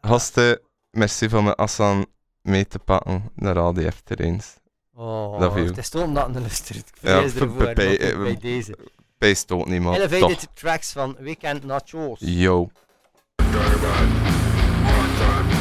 [0.07, 0.59] hosten.
[0.91, 2.05] Merci voor me Assan
[2.41, 4.55] mee te pakken naar al die F-terrains.
[4.95, 5.67] Oh, Love you.
[5.67, 6.77] het is toch omdat het luistert.
[6.77, 8.77] Ik Ja, vrees ervoor, bij- bij- bij deze.
[9.17, 9.93] Peest ook niet, man.
[9.93, 12.19] Elevated tracks van Weekend Nachos.
[12.19, 12.69] Yo.
[15.21, 15.60] time.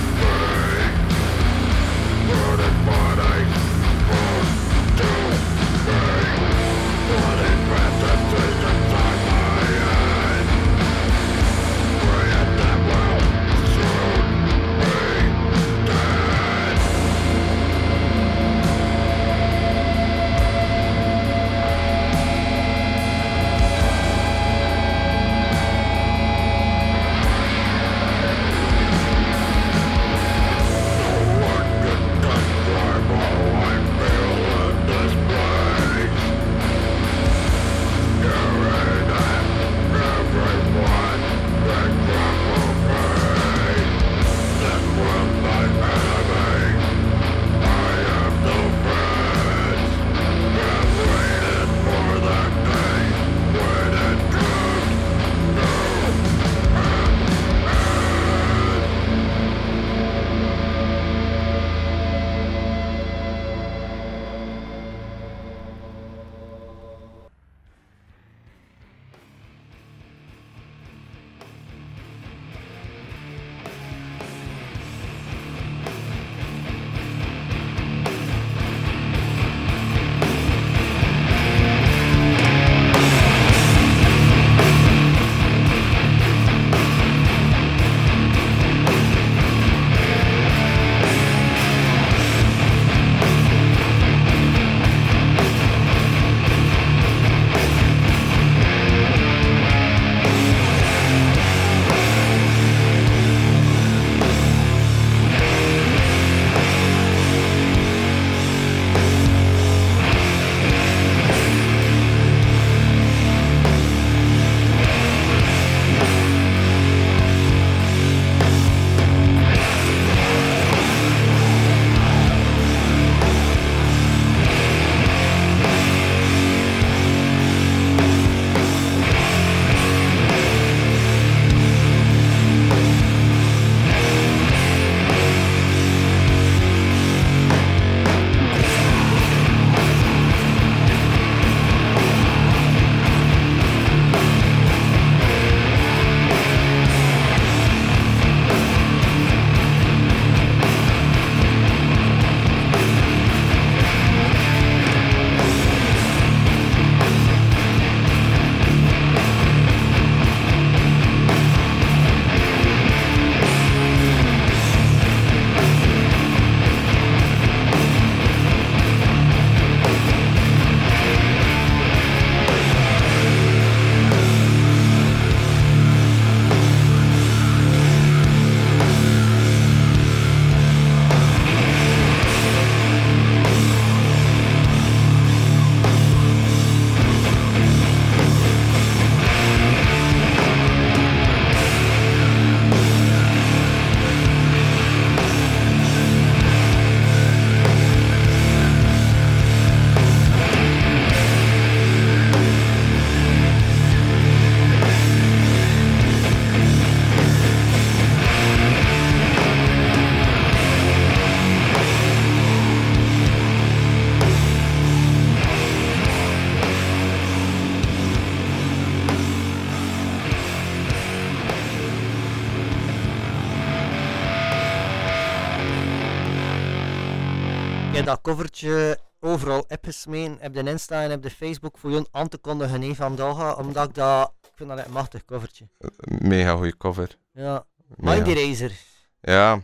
[228.11, 230.37] Dat covertje overal opgesmeen.
[230.41, 233.59] Heb de Insta en heb de Facebook voor jou aan te kondigen hè, vandaag.
[233.59, 234.33] Omdat ik dat...
[234.43, 235.69] Ik vind dat een machtig covertje.
[236.05, 237.17] Mega goede cover.
[237.33, 237.65] Ja.
[237.97, 238.73] Mighty Razer.
[239.21, 239.63] Ja.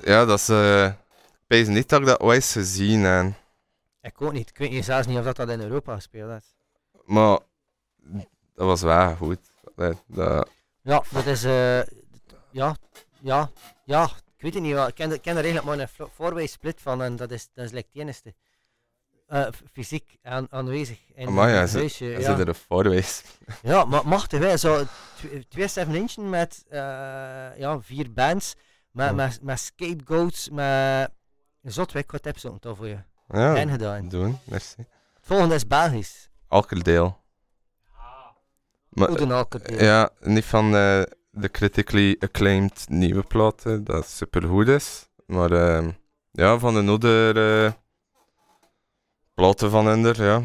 [0.00, 0.48] Ja, dat is...
[0.48, 0.86] eh
[1.46, 3.32] ik weet niet dat ik dat ooit gezien heb.
[4.02, 4.48] Ik ook niet.
[4.48, 6.56] Ik weet niet, zelfs niet of dat, dat in Europa gespeeld heeft.
[7.04, 7.38] Maar
[8.54, 9.38] dat was wel goed.
[9.76, 10.48] Dat, dat,
[10.82, 11.44] Ja, dat is...
[11.44, 11.82] eh
[12.50, 12.76] ja,
[13.20, 13.50] ja,
[13.84, 14.08] ja.
[14.44, 14.72] Ik weet het niet.
[14.78, 14.86] wel.
[14.88, 17.64] Ik ken, er- ken er eigenlijk maar een four-way split van en dat is, dat
[17.64, 18.34] is like het enigste.
[19.26, 22.04] Eh, fysiek aan, aanwezig in Amai, ja, huisje.
[22.04, 22.38] Ja.
[22.38, 23.22] er een voorwees.
[23.62, 24.56] ja, maar machtig hè.
[24.56, 24.84] Zo
[25.16, 26.78] tw- twee 7 inch met eh,
[27.56, 28.54] ja, vier bands.
[28.90, 29.12] Met, Ja.
[29.12, 31.10] met, met scapegoats, met...
[31.62, 32.98] Zot, ik wat heb zo'n tof voor je.
[33.28, 34.08] Ja, En gedaan.
[34.08, 34.38] doen.
[34.44, 34.74] Merci.
[34.78, 34.86] Het
[35.26, 36.28] volgende is Belgisch.
[36.48, 37.22] Alkerdeel.
[38.88, 39.82] Maar, Goed een alkerdeel.
[39.84, 41.02] ja, niet van eh,
[41.34, 45.08] de critically acclaimed nieuwe platen, dat supergoed is.
[45.26, 45.90] Maar ehm,
[46.30, 47.32] ja, van de andere
[47.66, 47.72] eh,
[49.34, 50.42] platen van Ender, ja.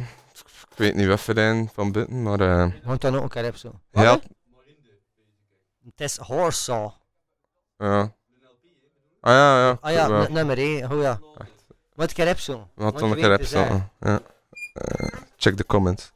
[0.71, 2.41] Ik weet niet wat voor een van buiten, maar
[2.83, 3.71] Want dan ook een zo.
[3.91, 4.19] ja,
[5.83, 6.91] Het is Horsaw.
[7.77, 8.17] ja.
[9.21, 9.77] Ah ja, ja.
[9.81, 10.91] Ah ja, nummer 1.
[10.91, 11.19] Oh ja.
[11.95, 12.69] Wat heb zo.
[12.75, 13.91] Wat een staan.
[13.99, 14.21] Ja.
[14.73, 16.11] Eh, check de comments.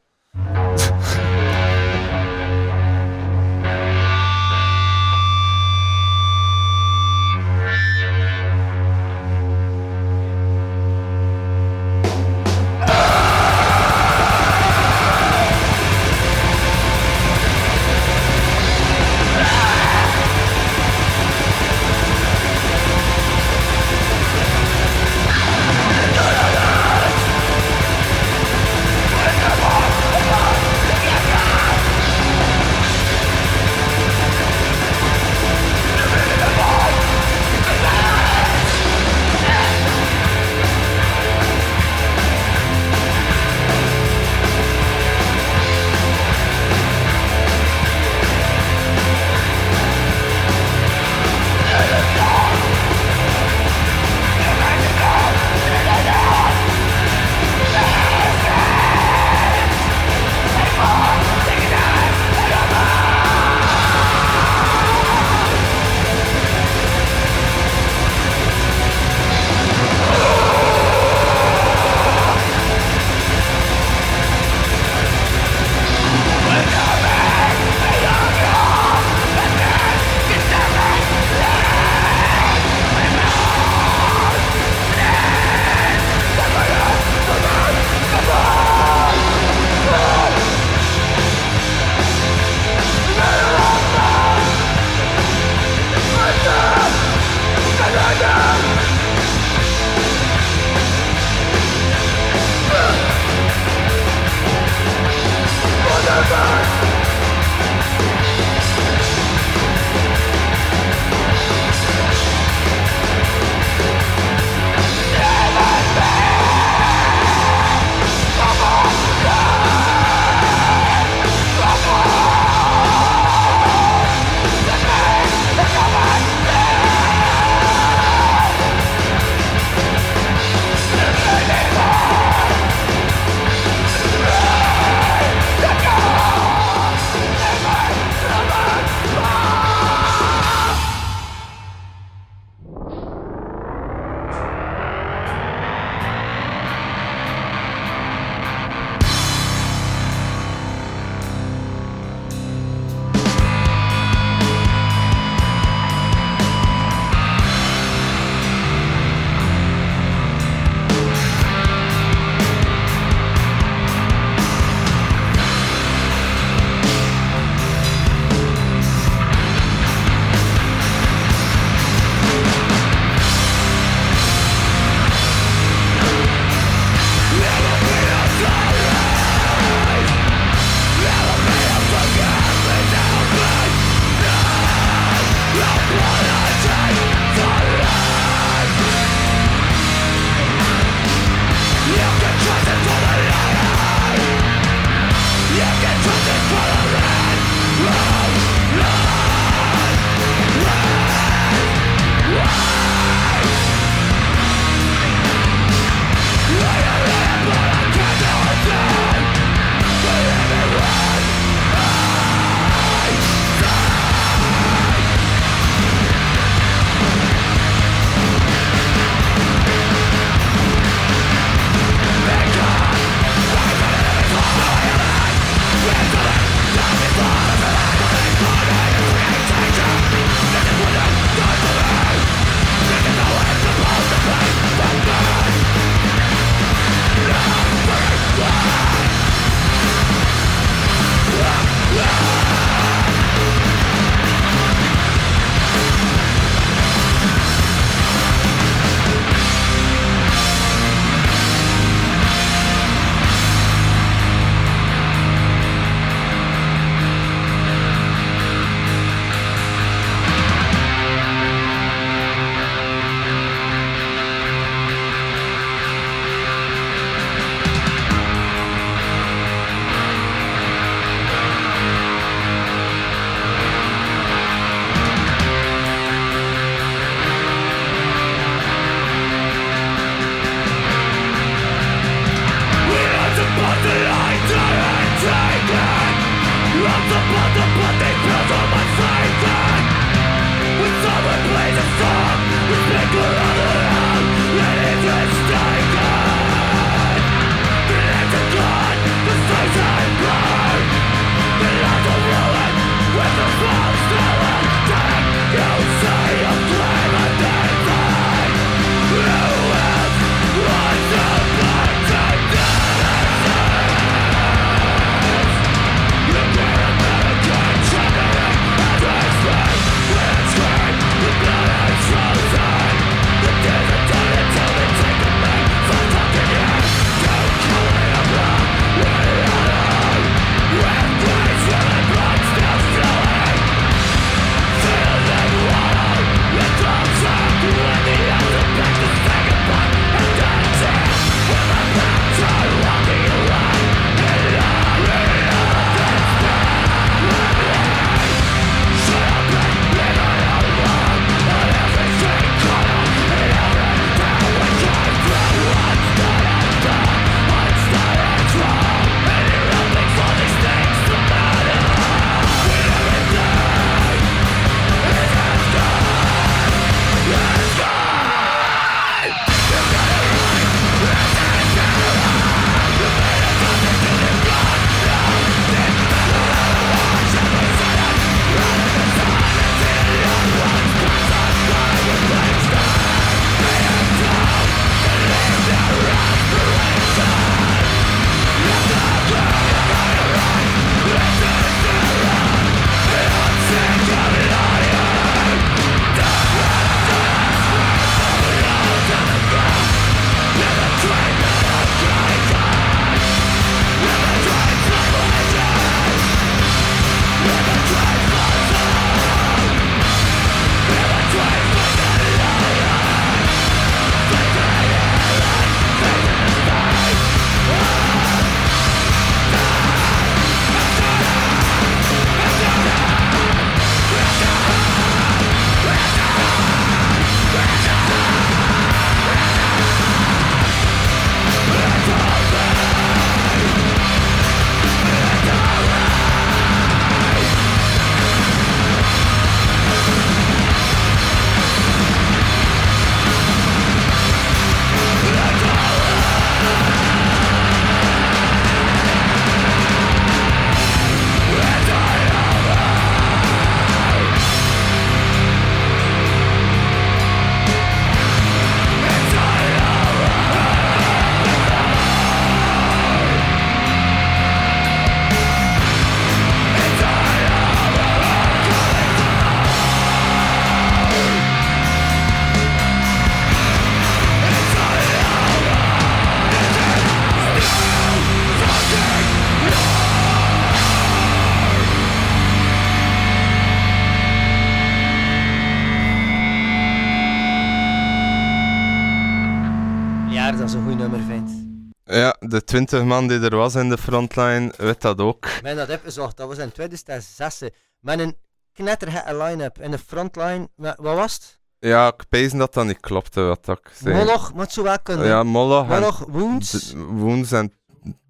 [492.54, 495.48] De 20 man die er was in de frontline, weet dat ook.
[495.64, 497.62] Men dat opgezocht, dat was in 2006.
[498.00, 498.38] Met een
[498.74, 499.80] knettergekke line-up.
[499.82, 501.60] In de frontline, wat was het?
[501.80, 504.16] Ja, ik pees dat dat niet klopte wat ik zei.
[504.16, 505.26] Moloch, moet zo wel kunnen.
[505.28, 506.94] Ja, Moloch Moloch, Woens.
[506.96, 507.74] Woens en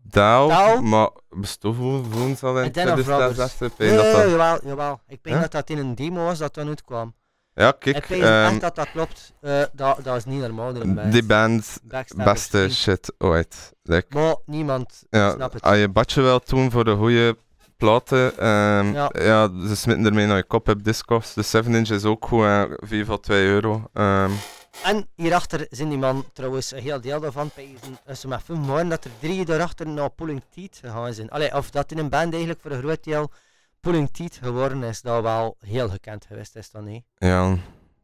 [0.04, 3.62] Douw, maar bestond Wo- Woens al in En Den of 2006?
[3.62, 5.00] Ik Nee, jawel, jawel.
[5.08, 7.16] Ik denk dat dat in een demo was dat dan uitkwam.
[7.56, 9.34] Ja, Ik kijk, weet ehm, echt dat dat klopt.
[9.42, 11.12] Eh, dat, dat is niet normaal band.
[11.12, 11.80] die band,
[12.16, 13.74] beste shit ooit.
[13.84, 15.64] Like, Maar niemand ja, snapt het.
[15.64, 17.38] als je badje wil doen voor de goede
[17.78, 19.10] platen, ehm, Ja.
[19.14, 19.50] ja.
[19.68, 21.34] ze smitten ermee naar je kop op Discogs.
[21.34, 23.90] De 7 inch is ook goed, hè, 4 voor 2 euro.
[23.94, 24.32] Ehm,
[24.84, 27.52] En hierachter zijn die man trouwens een heel deel daarvan.
[28.08, 31.30] Als ze maar dat er drie daarachter naar Pulling Teeth gegaan zijn.
[31.30, 33.32] Allee, of dat in een band eigenlijk voor een groot deel
[33.84, 37.04] Pulling Teeth geworden is, dat wel heel gekend geweest is dan niet.
[37.18, 37.56] ja,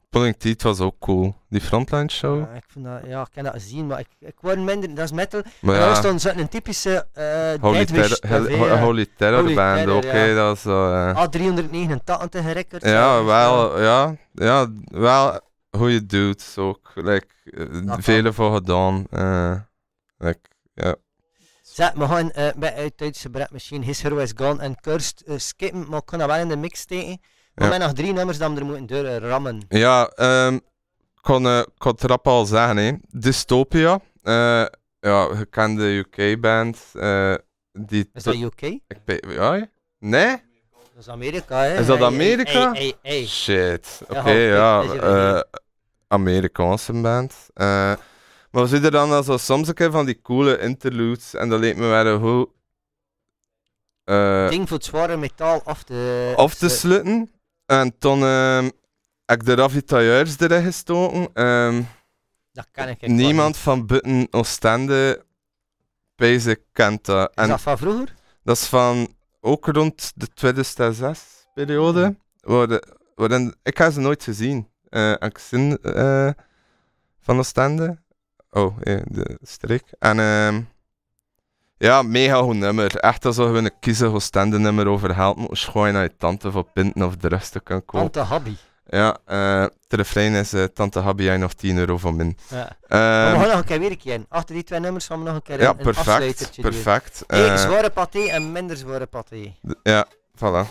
[0.09, 1.35] Pulling Teeth was ook cool.
[1.49, 2.39] Die frontline show.
[2.39, 5.03] Ja, ik vind dat, ja, ik kan dat zien, maar ik, ik word minder, dat
[5.05, 5.41] is metal.
[5.61, 9.77] Maar ja, is dan zo'n typische eh Holy, Nightwish Terror, TV, Holy Terror Holy Band,
[9.77, 10.35] Terror, oké, ja.
[10.35, 10.91] dat is zo...
[10.93, 12.85] eh, A389 records.
[12.85, 15.39] Ja, eh, wel, ja, ja, wel
[15.71, 16.91] goede dudes ook.
[16.95, 19.05] Like, eh, Dat vele voor gedaan.
[20.17, 20.39] like,
[20.73, 20.95] ja.
[21.73, 25.21] Zeg, we gaan eh bij uit Duitse Brett Machine, His Hero is Gone en Cursed
[25.21, 27.21] eh, skippen, maar ik kan dat wel in de mix steken.
[27.55, 27.77] Maar Ja.
[27.77, 29.65] nog drie nummers dat we er moeten door eh, rammen.
[29.69, 30.61] Ja, ehm, ik
[31.21, 32.91] kon, het rap al zeggen, hè.
[33.09, 33.99] Dystopia.
[34.99, 36.77] ja, gekende UK-band.
[37.71, 38.61] die Is dat UK?
[38.61, 38.81] ik
[39.27, 39.61] ja, hè?
[39.99, 40.27] Nee?
[40.93, 41.79] Dat is Amerika, hè?
[41.79, 42.71] Is dat Amerika?
[42.71, 43.25] Hey, hey, hey.
[43.25, 44.01] Shit.
[44.07, 45.35] Oké, Ja, ja.
[45.35, 45.41] eh.
[46.07, 47.35] Amerikaanse band.
[48.51, 51.33] Maar we zitten dan zo soms een keer van die coole interludes.
[51.33, 52.49] En dat leek me wel goed.
[54.03, 56.33] eh, Ding voor het zware metaal af te...
[56.35, 57.31] af te sluiten.
[57.65, 58.69] En toen ehm,
[59.25, 61.29] heb ik de ravitailleurs erin gestoken.
[61.33, 61.81] Ehm,
[62.51, 65.25] Dat kan ik niemand van buiten Oostende
[66.15, 67.31] Basic kent dat.
[67.35, 68.15] Is dat van vroeger?
[68.43, 72.15] dat is van ook rond de 2006-periode.
[72.39, 72.81] Waarin,
[73.15, 74.67] waarin, ik heb ze nooit gezien.
[74.89, 76.29] Eh ik zin eh,
[77.19, 77.97] van Oostende.
[78.51, 79.83] Oh, eh, de streek.
[79.99, 80.61] En ehm,
[81.77, 82.95] ja, mega goed nummer.
[82.95, 86.63] Echt alsof we een kiezen Oostende nummer over geld moeten schooien naar je tante voor
[86.63, 88.11] pinten of de rest te kunnen kopen.
[88.11, 88.55] Tante Habby.
[88.85, 92.37] Ja, eh de refrein is eh, tante Habby jij nog 10 euro voor min.
[92.49, 92.77] Ja.
[92.87, 94.25] Ehm, we gaan nog een keer weer een keer.
[94.29, 96.55] Achter die twee nummers gaan we nog een keer ja, een, perfect.
[96.55, 96.71] doen.
[96.71, 97.23] Perfect.
[97.59, 99.53] Zware paté en minder zware paté.
[99.83, 100.67] ja, voilà.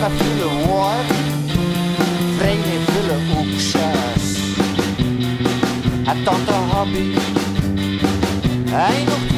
[0.00, 1.12] En meest met veel woord,
[2.36, 4.38] vreemde veel oekjes.
[6.04, 7.14] En tante hobby,
[8.70, 9.29] hij nog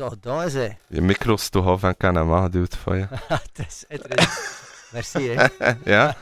[0.00, 0.68] Het al gedaan, hè.
[0.88, 3.06] Je micro is toch af en kan hem aangeduwd van je.
[3.28, 4.58] het is interessant.
[4.92, 5.46] Merci, hè.
[5.94, 6.16] ja?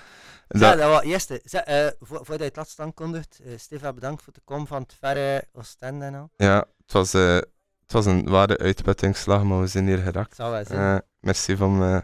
[0.49, 1.41] Dat, dat was eerste.
[1.45, 4.83] Zeg, eh, voor, voordat je het laatst aankondigt, uh, Stefan, bedankt voor de kom van
[4.83, 6.31] het verre Oostende en al.
[6.37, 10.37] ja, het was, eh, het was een ware uitputtingsslag, maar we zijn hier geraakt.
[10.37, 10.97] Zou wel zijn.
[10.97, 12.03] Eh, merci om me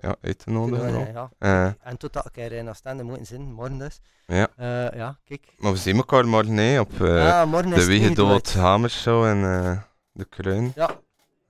[0.00, 1.12] ja, uit te nodigen.
[1.12, 1.30] ja.
[1.38, 4.00] Eh, En tot dat keer in Oostende moeten zijn, morgen dus.
[4.26, 4.48] Ja.
[4.56, 5.54] Eh, ja, kijk.
[5.58, 8.52] maar we zien elkaar morgen nee, op eh, ah, morgen is de het Wiegedood.
[8.52, 9.78] Hamershow en eh,
[10.12, 10.72] de Kruin.
[10.74, 11.00] Ja.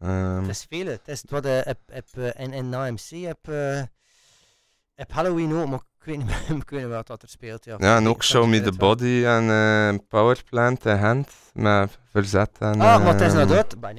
[0.01, 0.86] Ehm, Het is veel.
[0.86, 3.82] Het is wat eh, heb, heb, eh, in, in AMC heb, eh,
[4.94, 7.64] heb Halloween ook, maar ik weet niet meer, ik weet niet wat dat er speelt.
[7.64, 8.72] Ja, ja, en ook Show Me The.
[8.72, 12.80] Body en eh, Powerplant in Hand met Verzet en...
[12.80, 13.76] Ah, maar het is ehm, nou dat.
[13.80, 13.94] Maar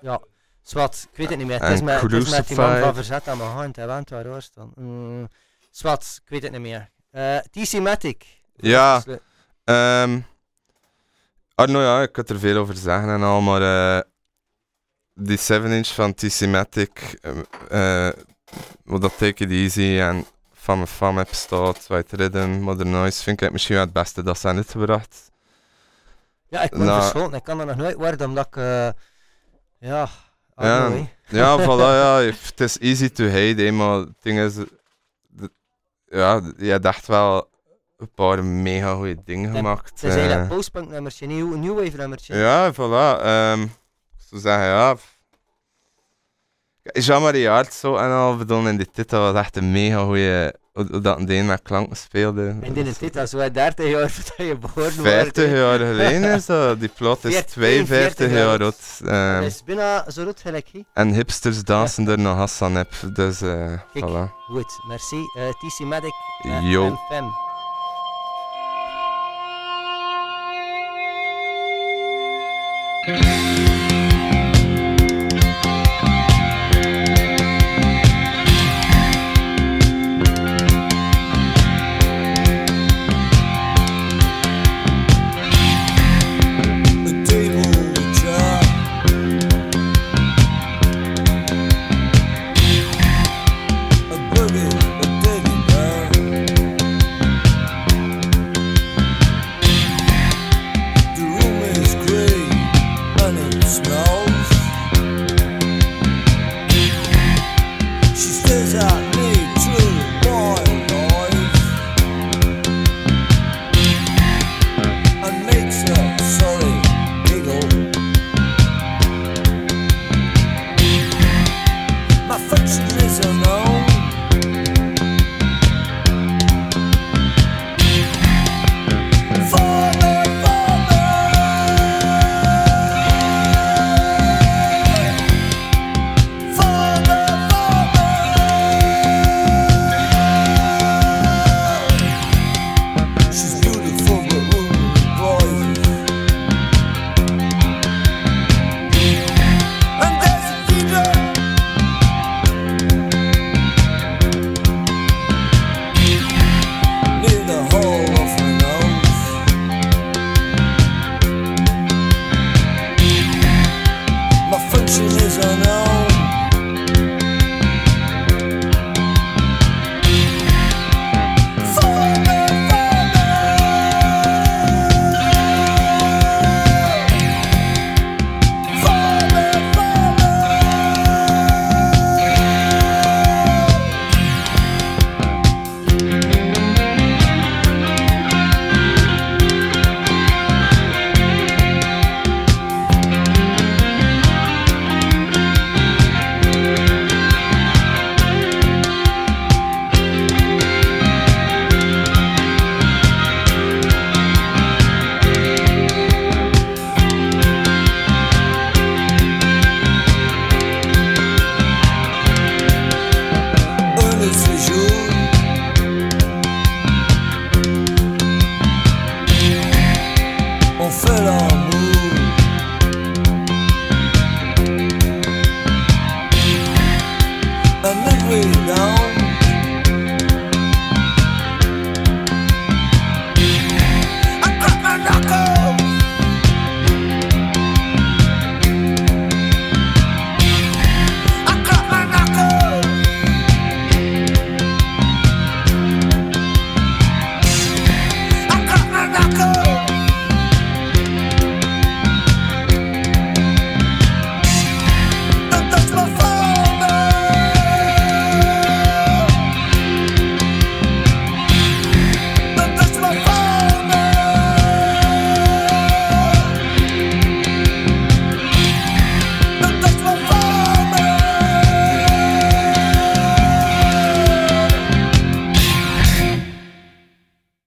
[0.00, 0.20] Ja,
[0.62, 1.58] zwart, ik weet het niet meer.
[1.58, 2.94] Het En is met, het is met die man van.
[2.94, 3.76] Verzet aan mijn hand.
[3.76, 4.72] Hij went waar hoor staan.
[4.74, 5.28] Mm,
[5.70, 6.90] zwart, ik weet het niet meer.
[7.50, 8.24] TC Matic.
[8.56, 9.02] Ja.
[9.64, 10.18] Ehm
[11.54, 14.04] Arno, ja, ik kan er veel over zeggen en al, maar
[15.14, 17.18] die 7-inch van TC Matic,
[17.68, 18.08] eh,
[18.84, 23.22] wat dat Take It Easy en van mijn fam heb staat, White Rhythm, Modern Noise,
[23.22, 25.30] vind ik misschien wel het beste dat ze aan uitgebracht.
[26.48, 27.34] Ja, ik ben Nou.
[27.34, 28.56] Ik kan er nog nooit worden omdat ik.
[28.56, 28.88] eh,
[29.78, 30.08] ja.
[30.56, 31.06] Ja, know.
[31.40, 35.50] Ja, voilà, ja, het is easy to hate, maar het ding is, de-
[36.06, 37.48] ja, je dacht wel
[37.96, 39.90] een paar mega goede dingen gemaakt.
[39.90, 40.42] Het is eigenlijk eh.
[40.42, 42.36] een postpunk nummertje, niet een new wave nummertje.
[42.36, 43.22] Ja, voilà.
[43.22, 43.66] ehm
[44.34, 44.96] ik zou zeggen, ja.
[46.82, 50.52] Jean-Marie Hart zo en al bedoel in die titel was echt een mega goeie.
[50.72, 52.56] Hoe, dat een deen met klanken speelde.
[52.60, 54.94] En dit, dat is wel 30 jaar voordat je wordt.
[54.94, 55.56] 50 hè.
[55.58, 56.80] jaar geleden is dat.
[56.80, 59.00] Die plot is 40, 52 jaar 42 oud.
[59.10, 62.92] ehm, Dat is bijna zo rood gelijk, en hipsters dansen er nog Hassan heb.
[63.12, 64.04] Dus eh Kijk.
[64.10, 64.30] voilà.
[64.46, 65.16] Goed, merci.
[65.36, 66.14] Eh, TC Medic.
[66.62, 66.98] Yo.
[67.08, 67.24] FM.